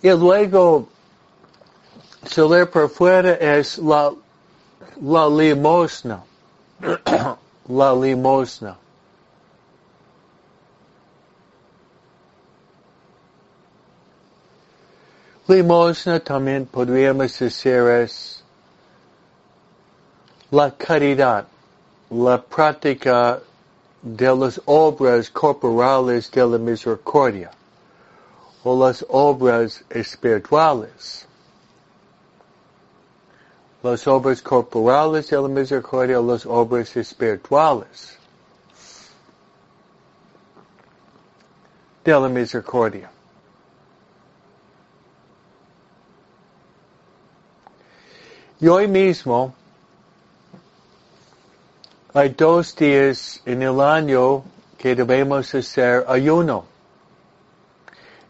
Y 0.02 0.10
luego, 0.10 0.88
salir 2.26 2.68
por 2.68 2.88
fuera 2.88 3.34
es 3.34 3.78
la, 3.78 4.12
la 5.00 5.28
limosna. 5.28 6.24
la 7.68 7.94
limosna. 7.94 8.76
Limosna 15.48 16.20
también 16.20 16.66
podríamos 16.66 17.38
decir 17.38 17.82
es 17.88 18.42
la 20.50 20.70
caridad, 20.70 21.46
la 22.10 22.40
práctica 22.40 23.40
de 24.02 24.36
las 24.36 24.60
obras 24.66 25.30
corporales 25.30 26.30
de 26.30 26.46
la 26.46 26.58
misericordia 26.58 27.50
o 28.62 28.84
las 28.84 29.04
obras 29.08 29.84
espirituales. 29.90 31.26
Las 33.82 34.06
obras 34.06 34.40
corporales 34.40 35.28
de 35.28 35.40
la 35.40 35.48
misericordia 35.48 36.20
o 36.20 36.32
las 36.32 36.46
obras 36.46 36.96
espirituales 36.96 38.16
de 42.04 42.12
la 42.12 42.28
misericordia. 42.28 43.10
Y 48.60 48.68
hoy 48.68 48.86
mismo 48.86 49.52
hay 52.14 52.28
dos 52.28 52.76
días 52.76 53.42
en 53.44 53.62
el 53.62 53.80
año 53.80 54.44
que 54.78 54.94
debemos 54.94 55.52
hacer 55.54 56.04
ayuno. 56.06 56.64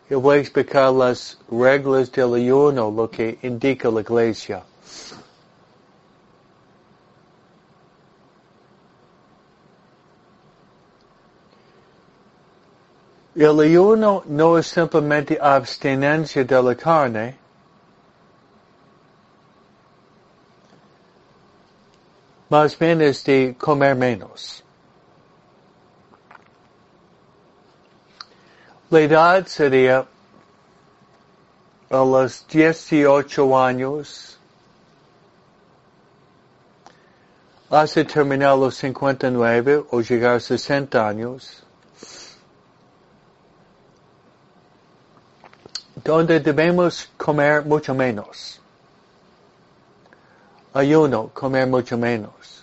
Yo 0.09 0.21
voy 0.21 0.39
a 0.39 0.41
explicar 0.41 0.93
las 0.93 1.39
reglas 1.51 2.11
del 2.13 2.35
ayuno, 2.35 2.91
lo 2.91 3.11
que 3.11 3.39
indica 3.43 3.91
la 3.91 4.01
iglesia. 4.01 4.63
El 13.35 13.61
ayuno 13.61 14.23
no 14.27 14.59
es 14.59 14.67
simplemente 14.67 15.39
abstinencia 15.41 16.45
de 16.45 16.63
la 16.63 16.75
carne, 16.75 17.39
más 22.51 22.79
bien 22.79 23.01
es 23.01 23.25
de 23.25 23.57
comer 23.59 23.97
menos. 23.97 24.63
La 28.91 29.01
edad 29.01 29.47
sería 29.47 30.07
a 31.89 32.05
los 32.05 32.47
18 32.47 33.59
años. 33.59 34.39
Hasta 37.71 38.05
terminar 38.05 38.59
los 38.59 38.75
59 38.75 39.87
o 39.91 40.01
llegar 40.03 40.37
a 40.37 40.41
60 40.41 41.09
años, 41.09 41.62
donde 46.05 46.41
debemos 46.41 47.09
comer 47.17 47.65
mucho 47.65 47.95
menos. 47.95 48.61
Ayuno, 50.75 51.31
comer 51.33 51.67
mucho 51.67 51.97
menos. 51.97 52.63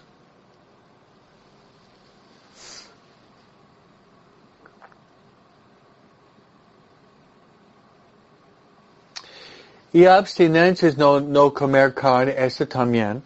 Y 9.92 10.06
abstinencia 10.06 10.88
es 10.88 10.98
no, 10.98 11.54
comer 11.54 11.94
carne, 11.94 12.36
eso 12.38 12.68
también. 12.68 13.24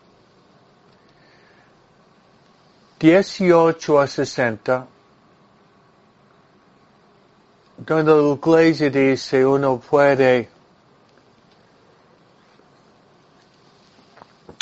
18 2.99 3.99
a 3.99 4.07
60, 4.07 4.87
donde 7.85 8.11
la 8.13 8.33
iglesia 8.33 8.89
dice 8.89 9.45
uno 9.45 9.77
puede 9.77 10.49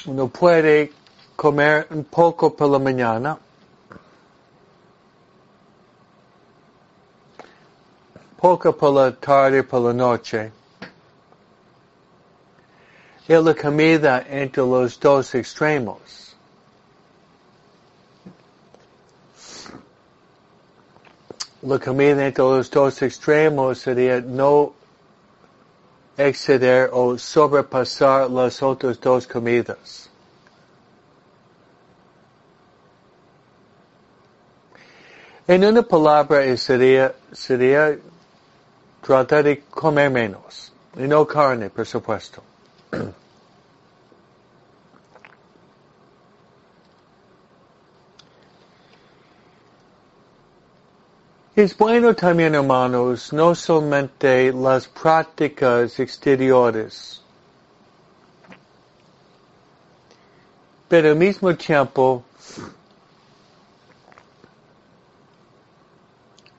uno 0.06 0.28
puede 0.28 0.92
comer 1.36 1.88
un 1.92 2.04
poco 2.04 2.56
por 2.56 2.70
la 2.70 2.80
mañana, 2.80 3.38
poco 8.38 8.76
por 8.76 8.94
la 8.94 9.12
tarde, 9.12 9.64
por 9.64 9.82
la 9.82 9.94
noche. 9.94 10.52
Es 13.28 13.44
la 13.44 13.54
comida 13.54 14.26
entre 14.28 14.64
los 14.64 15.00
dos 15.00 15.36
extremos. 15.36 16.31
Entre 21.64 22.34
los 22.38 22.72
dos 22.72 23.02
extremos 23.04 23.80
sería 23.80 24.18
uh, 24.18 24.22
no 24.26 24.74
exceder 26.18 26.90
o 26.92 27.18
sobrepasar 27.18 28.30
las 28.32 28.64
otras 28.64 29.00
dos 29.00 29.28
comidas. 29.28 30.10
En 35.48 35.64
una 35.64 35.84
palabra 35.84 36.44
eh, 36.46 36.58
sería, 36.58 37.14
sería 37.32 37.98
tratar 39.02 39.44
de 39.44 39.60
comer 39.70 40.10
menos. 40.10 40.74
Y 40.96 41.08
no 41.08 41.26
carne, 41.28 41.70
por 41.70 41.86
supuesto. 41.86 42.42
Es 51.62 51.78
bueno 51.78 52.16
también, 52.16 52.56
hermanos, 52.56 53.32
no 53.32 53.54
solamente 53.54 54.52
las 54.52 54.88
prácticas 54.88 56.00
exteriores, 56.00 57.22
pero 60.90 61.10
al 61.10 61.18
mismo 61.18 61.56
tiempo 61.56 62.24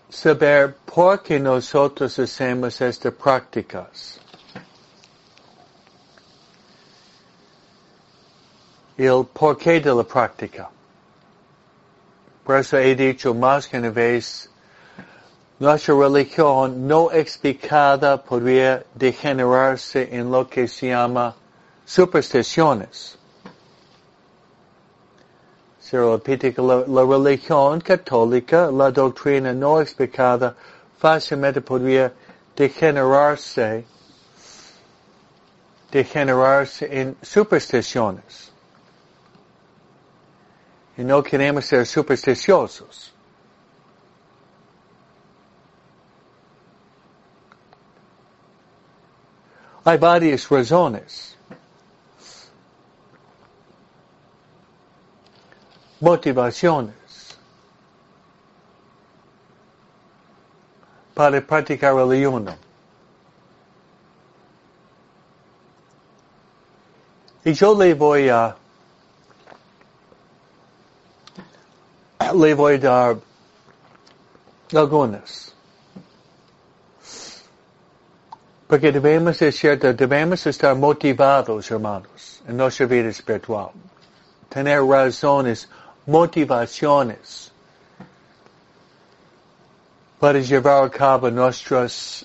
saber 0.08 0.76
por 0.84 1.20
qué 1.20 1.40
nosotros 1.40 2.16
hacemos 2.20 2.80
estas 2.80 3.12
prácticas. 3.12 4.20
El 8.96 9.26
porqué 9.32 9.80
de 9.80 9.92
la 9.92 10.04
práctica. 10.04 10.70
Por 12.44 12.56
eso 12.56 12.78
he 12.78 12.94
dicho 12.94 13.34
más 13.34 13.66
que 13.66 13.78
una 13.78 13.90
vez 13.90 14.51
nuestra 15.62 15.94
religión 15.94 16.88
no 16.88 17.12
explicada 17.12 18.20
podría 18.20 18.84
degenerarse 18.96 20.08
en 20.10 20.28
lo 20.28 20.48
que 20.48 20.66
se 20.66 20.88
llama 20.88 21.36
supersticiones. 21.84 23.16
Se 25.78 25.96
repite 25.96 26.52
que 26.52 26.60
la, 26.60 26.84
la, 26.88 27.04
religión 27.04 27.80
católica, 27.80 28.72
la 28.72 28.90
doctrina 28.90 29.52
no 29.52 29.80
explicada, 29.80 30.56
fácilmente 30.98 31.60
podría 31.60 32.12
degenerarse, 32.56 33.84
degenerarse 35.92 36.88
en 36.90 37.16
supersticiones. 37.22 38.50
Y 40.96 41.04
no 41.04 41.22
queremos 41.22 41.66
ser 41.66 41.86
supersticiosos. 41.86 43.12
Hay 49.84 49.98
varias 49.98 50.48
razones. 50.48 51.36
Motivaciones 56.00 56.94
para 61.14 61.40
practicar 61.40 61.94
el 61.98 62.10
ayuno. 62.10 62.56
Y 67.44 67.52
yo 67.52 67.74
le 67.74 67.94
voy 67.94 68.28
a 68.28 68.56
le 72.34 72.54
voy 72.54 72.74
a 72.74 72.78
dar 72.78 73.16
algunas. 74.74 75.51
Porque 78.72 78.90
debemos 78.90 79.36
ser 79.36 79.52
cierto, 79.52 79.92
debemos 79.92 80.46
estar 80.46 80.74
motivados, 80.74 81.70
hermanos, 81.70 82.40
en 82.48 82.56
nuestra 82.56 82.86
vida 82.86 83.10
espiritual. 83.10 83.70
Tener 84.48 84.82
razones, 84.82 85.68
motivaciones 86.06 87.52
para 90.18 90.38
llevar 90.38 90.86
a 90.86 90.90
cabo 90.90 91.30
nuestras 91.30 92.24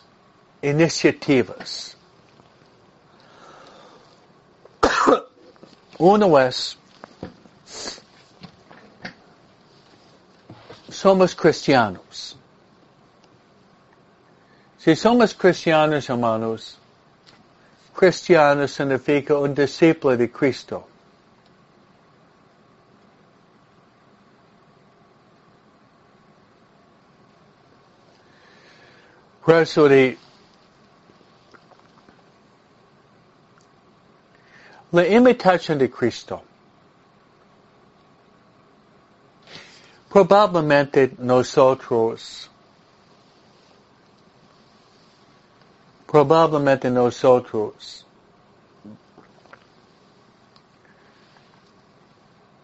iniciativas. 0.61 1.97
Uno 5.97 6.39
es, 6.39 6.77
somos 10.89 11.35
cristianos. 11.35 12.37
Si 14.87 14.95
somos 14.95 15.33
cristianos, 15.33 16.09
hermanos, 16.09 16.79
cristiano 17.93 18.65
significa 18.69 19.37
un 19.37 19.53
discípulo 19.53 20.15
de 20.15 20.31
Cristo. 20.31 20.87
Por 29.43 29.55
eso 29.55 29.89
de 29.89 30.17
la 34.93 35.05
imitación 35.05 35.79
de 35.79 35.91
Cristo. 35.91 36.41
Probablemente 40.09 41.13
nosotros 41.17 42.49
probablemente 46.07 46.89
nosotros 46.89 48.05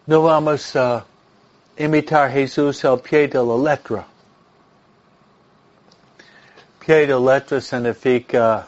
no 0.06 0.22
vamos 0.22 0.74
a 0.74 1.04
imitar 1.76 2.30
Jesús 2.30 2.84
al 2.84 3.00
pie 3.00 3.28
de 3.28 3.42
la 3.42 3.56
letra. 3.56 4.06
Pie 6.80 7.06
de 7.06 7.18
letra 7.18 7.60
significa 7.60 8.66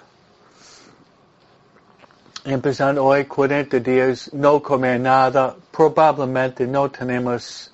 empezando 2.44 3.04
hoy 3.04 3.24
40 3.24 3.80
días, 3.80 4.30
no 4.32 4.62
comer 4.62 5.00
nada, 5.00 5.56
probablemente 5.72 6.66
no 6.66 6.90
tenemos 6.90 7.72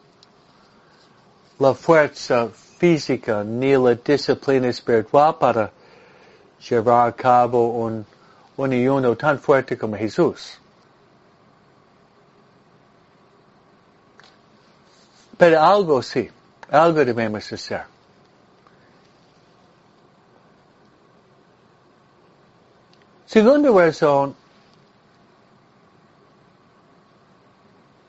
la 1.59 1.75
fuerza 1.75 2.49
física 2.49 3.45
ni 3.45 3.77
la 3.77 3.95
disciplina 3.95 4.69
espiritual 4.69 5.37
para 5.39 5.71
llevar 6.69 7.09
a 7.09 7.13
cabo 7.13 7.69
un, 7.69 8.07
un 8.57 8.73
ayuno 8.73 9.17
tan 9.17 9.39
fuerte 9.39 9.77
como 9.77 9.97
Jesús. 9.97 10.59
Pero 15.37 15.61
algo 15.61 16.03
sí, 16.03 16.31
algo 16.71 17.05
debemos 17.05 17.53
hacer. 17.53 17.83
Segunda 23.27 23.71
razón 23.71 24.37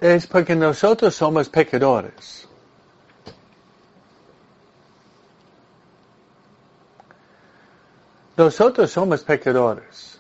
es 0.02 0.28
porque 0.28 0.54
nosotros 0.54 1.16
somos 1.16 1.48
pecadores. 1.48 2.46
Nosotros 8.36 8.92
somos 8.92 9.24
pecadores. 9.24 10.20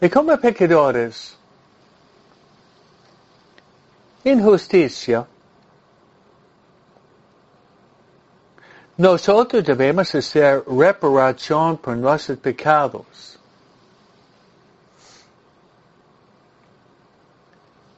Y 0.00 0.08
como 0.08 0.36
pecadores, 0.38 1.36
injusticia, 4.24 5.26
nosotros 8.96 9.64
debemos 9.64 10.14
hacer 10.14 10.62
reparación 10.66 11.78
por 11.78 11.96
nuestros 11.96 12.38
pecados. 12.38 13.37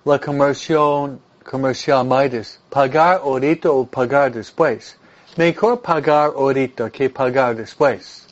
La 0.04 0.18
conversión 0.18 1.20
comercial 1.44 2.06
Midas, 2.06 2.58
pagar 2.70 3.20
ahorita 3.22 3.70
o 3.70 3.84
pagar 3.84 4.32
después. 4.32 4.96
Mejor 5.36 5.82
pagar 5.82 6.32
ahorita 6.34 6.90
que 6.90 7.10
pagar 7.10 7.54
después. 7.54 8.26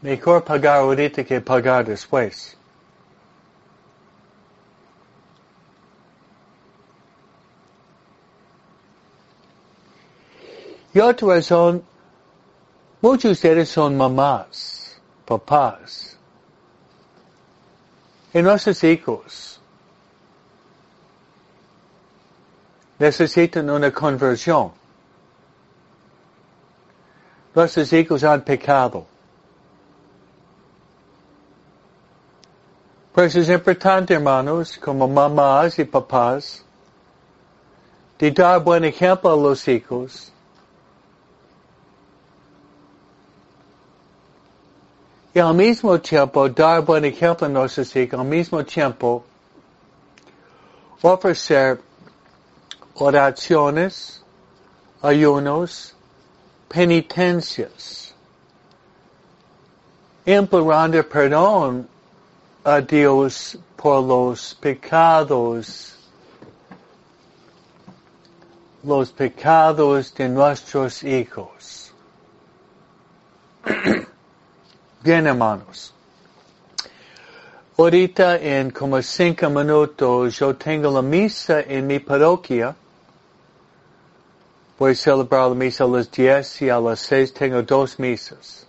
Mejor 0.00 0.42
pagar 0.42 0.78
ahorita 0.78 1.22
que 1.22 1.40
pagar 1.40 1.84
después. 1.84 2.56
Y 10.92 10.98
otra 10.98 11.28
razón, 11.28 11.84
muchos 13.00 13.22
de 13.22 13.30
ustedes 13.32 13.68
son 13.68 13.96
mamás, 13.96 14.79
papás. 15.30 16.18
Y 18.34 18.42
nuestros 18.42 18.82
hijos 18.82 19.60
necesitan 22.98 23.70
una 23.70 23.92
conversión. 23.92 24.72
Nuestros 27.54 27.92
hijos 27.92 28.24
han 28.24 28.42
pecado. 28.42 29.06
Pues 33.12 33.36
es 33.36 33.48
importante, 33.48 34.14
hermanos, 34.14 34.78
como 34.78 35.06
mamás 35.06 35.78
y 35.78 35.84
papás, 35.84 36.64
de 38.18 38.32
dar 38.32 38.64
buen 38.64 38.84
ejemplo 38.84 39.32
a 39.32 39.36
los 39.36 39.68
hijos. 39.68 40.32
Y 45.32 45.38
al 45.38 45.54
mismo 45.54 46.00
tiempo 46.00 46.48
dar 46.48 46.84
buen 46.84 47.04
ejemplo 47.04 47.46
a 47.46 47.50
nuestros 47.50 47.94
hijos, 47.94 48.18
al 48.18 48.26
mismo 48.26 48.64
tiempo 48.64 49.24
ofrecer 51.02 51.80
oraciones, 52.94 54.22
ayunos, 55.00 55.94
penitencias, 56.68 58.12
implorando 60.26 61.02
perdón 61.08 61.88
a 62.64 62.80
Dios 62.80 63.56
por 63.76 64.02
los 64.02 64.54
pecados, 64.54 65.96
los 68.82 69.12
pecados 69.12 70.12
de 70.14 70.28
nuestros 70.28 71.02
hijos. 71.04 71.79
Bien, 75.02 75.26
hermanos. 75.26 75.94
Ahorita 77.76 78.36
en 78.36 78.70
como 78.70 79.00
cinco 79.00 79.48
minutos 79.48 80.38
yo 80.38 80.54
tengo 80.54 80.90
la 80.90 81.02
misa 81.02 81.60
en 81.60 81.86
mi 81.86 81.98
parroquia. 81.98 82.76
Voy 84.78 84.92
a 84.92 84.94
celebrar 84.94 85.48
la 85.48 85.54
misa 85.54 85.84
a 85.84 85.86
las 85.86 86.10
diez 86.10 86.60
y 86.62 86.68
a 86.68 86.78
las 86.78 87.00
seis 87.00 87.32
tengo 87.32 87.62
dos 87.62 87.98
misas 87.98 88.66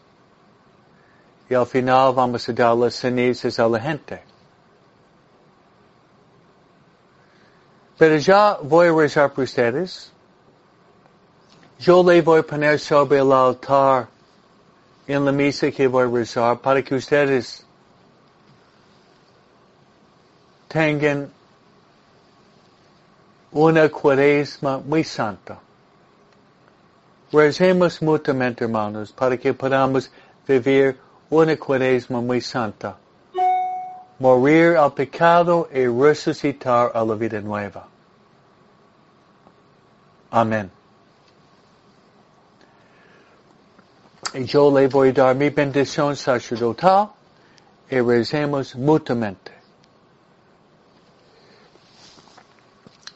y 1.52 1.54
al 1.54 1.66
final 1.66 2.14
vamos 2.14 2.48
a 2.48 2.54
dar 2.54 2.78
las 2.78 2.96
cenizas 2.96 3.60
a 3.60 3.68
la 3.68 3.78
gente. 3.78 4.24
Pero 7.98 8.16
ya 8.16 8.58
voy 8.64 8.88
a 8.88 8.94
rezar 8.94 9.34
por 9.34 9.44
ustedes. 9.44 10.14
Yo 11.78 12.02
le 12.04 12.22
voy 12.22 12.40
a 12.40 12.44
poner 12.44 12.80
sobre 12.80 13.20
el 13.20 13.34
altar 13.34 14.08
en 15.08 15.26
la 15.26 15.32
misa 15.32 15.72
que 15.72 15.88
voy 15.88 16.04
a 16.04 16.08
rezar 16.08 16.60
para 16.60 16.82
que 16.82 16.96
ustedes 16.96 17.66
tengan 20.68 21.30
una 23.52 23.90
cuaresma 23.90 24.78
muy 24.78 25.04
santa. 25.04 25.60
Recemos 27.32 28.02
mutuamente, 28.02 28.64
hermanos, 28.66 29.12
para 29.12 29.38
que 29.38 29.54
podamos 29.54 30.12
vivir 30.48 30.98
una 31.30 31.58
cuaresma 31.58 32.22
muy 32.22 32.42
santa. 32.42 32.98
Morir 34.20 34.78
al 34.78 34.94
pecado 34.94 35.68
y 35.74 35.88
resucitar 35.88 36.92
a 36.94 37.04
la 37.04 37.16
vida 37.16 37.42
nueva. 37.42 37.88
Amén. 40.30 40.81
Yo 44.34 44.72
le 44.72 44.88
voy 44.88 45.10
a 45.10 45.14
dar 45.14 45.36
mi 45.36 45.50
bendición 45.50 46.16
sacerdotal 46.16 47.12
y 47.90 48.00
recemos 48.00 48.76
mutuamente. 48.76 49.52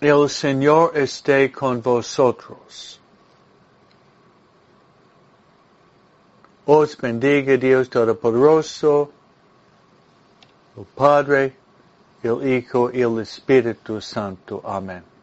El 0.01 0.29
Señor 0.29 0.91
esté 0.97 1.51
con 1.51 1.81
vosotros. 1.81 2.99
Os 6.65 6.97
bendiga 6.97 7.57
Dios 7.57 7.89
Todopoderoso, 7.89 9.11
el 10.75 10.85
Padre, 10.95 11.55
el 12.23 12.45
Hijo 12.45 12.91
y 12.91 13.01
el 13.01 13.19
Espíritu 13.19 14.01
Santo. 14.01 14.61
Amén. 14.65 15.14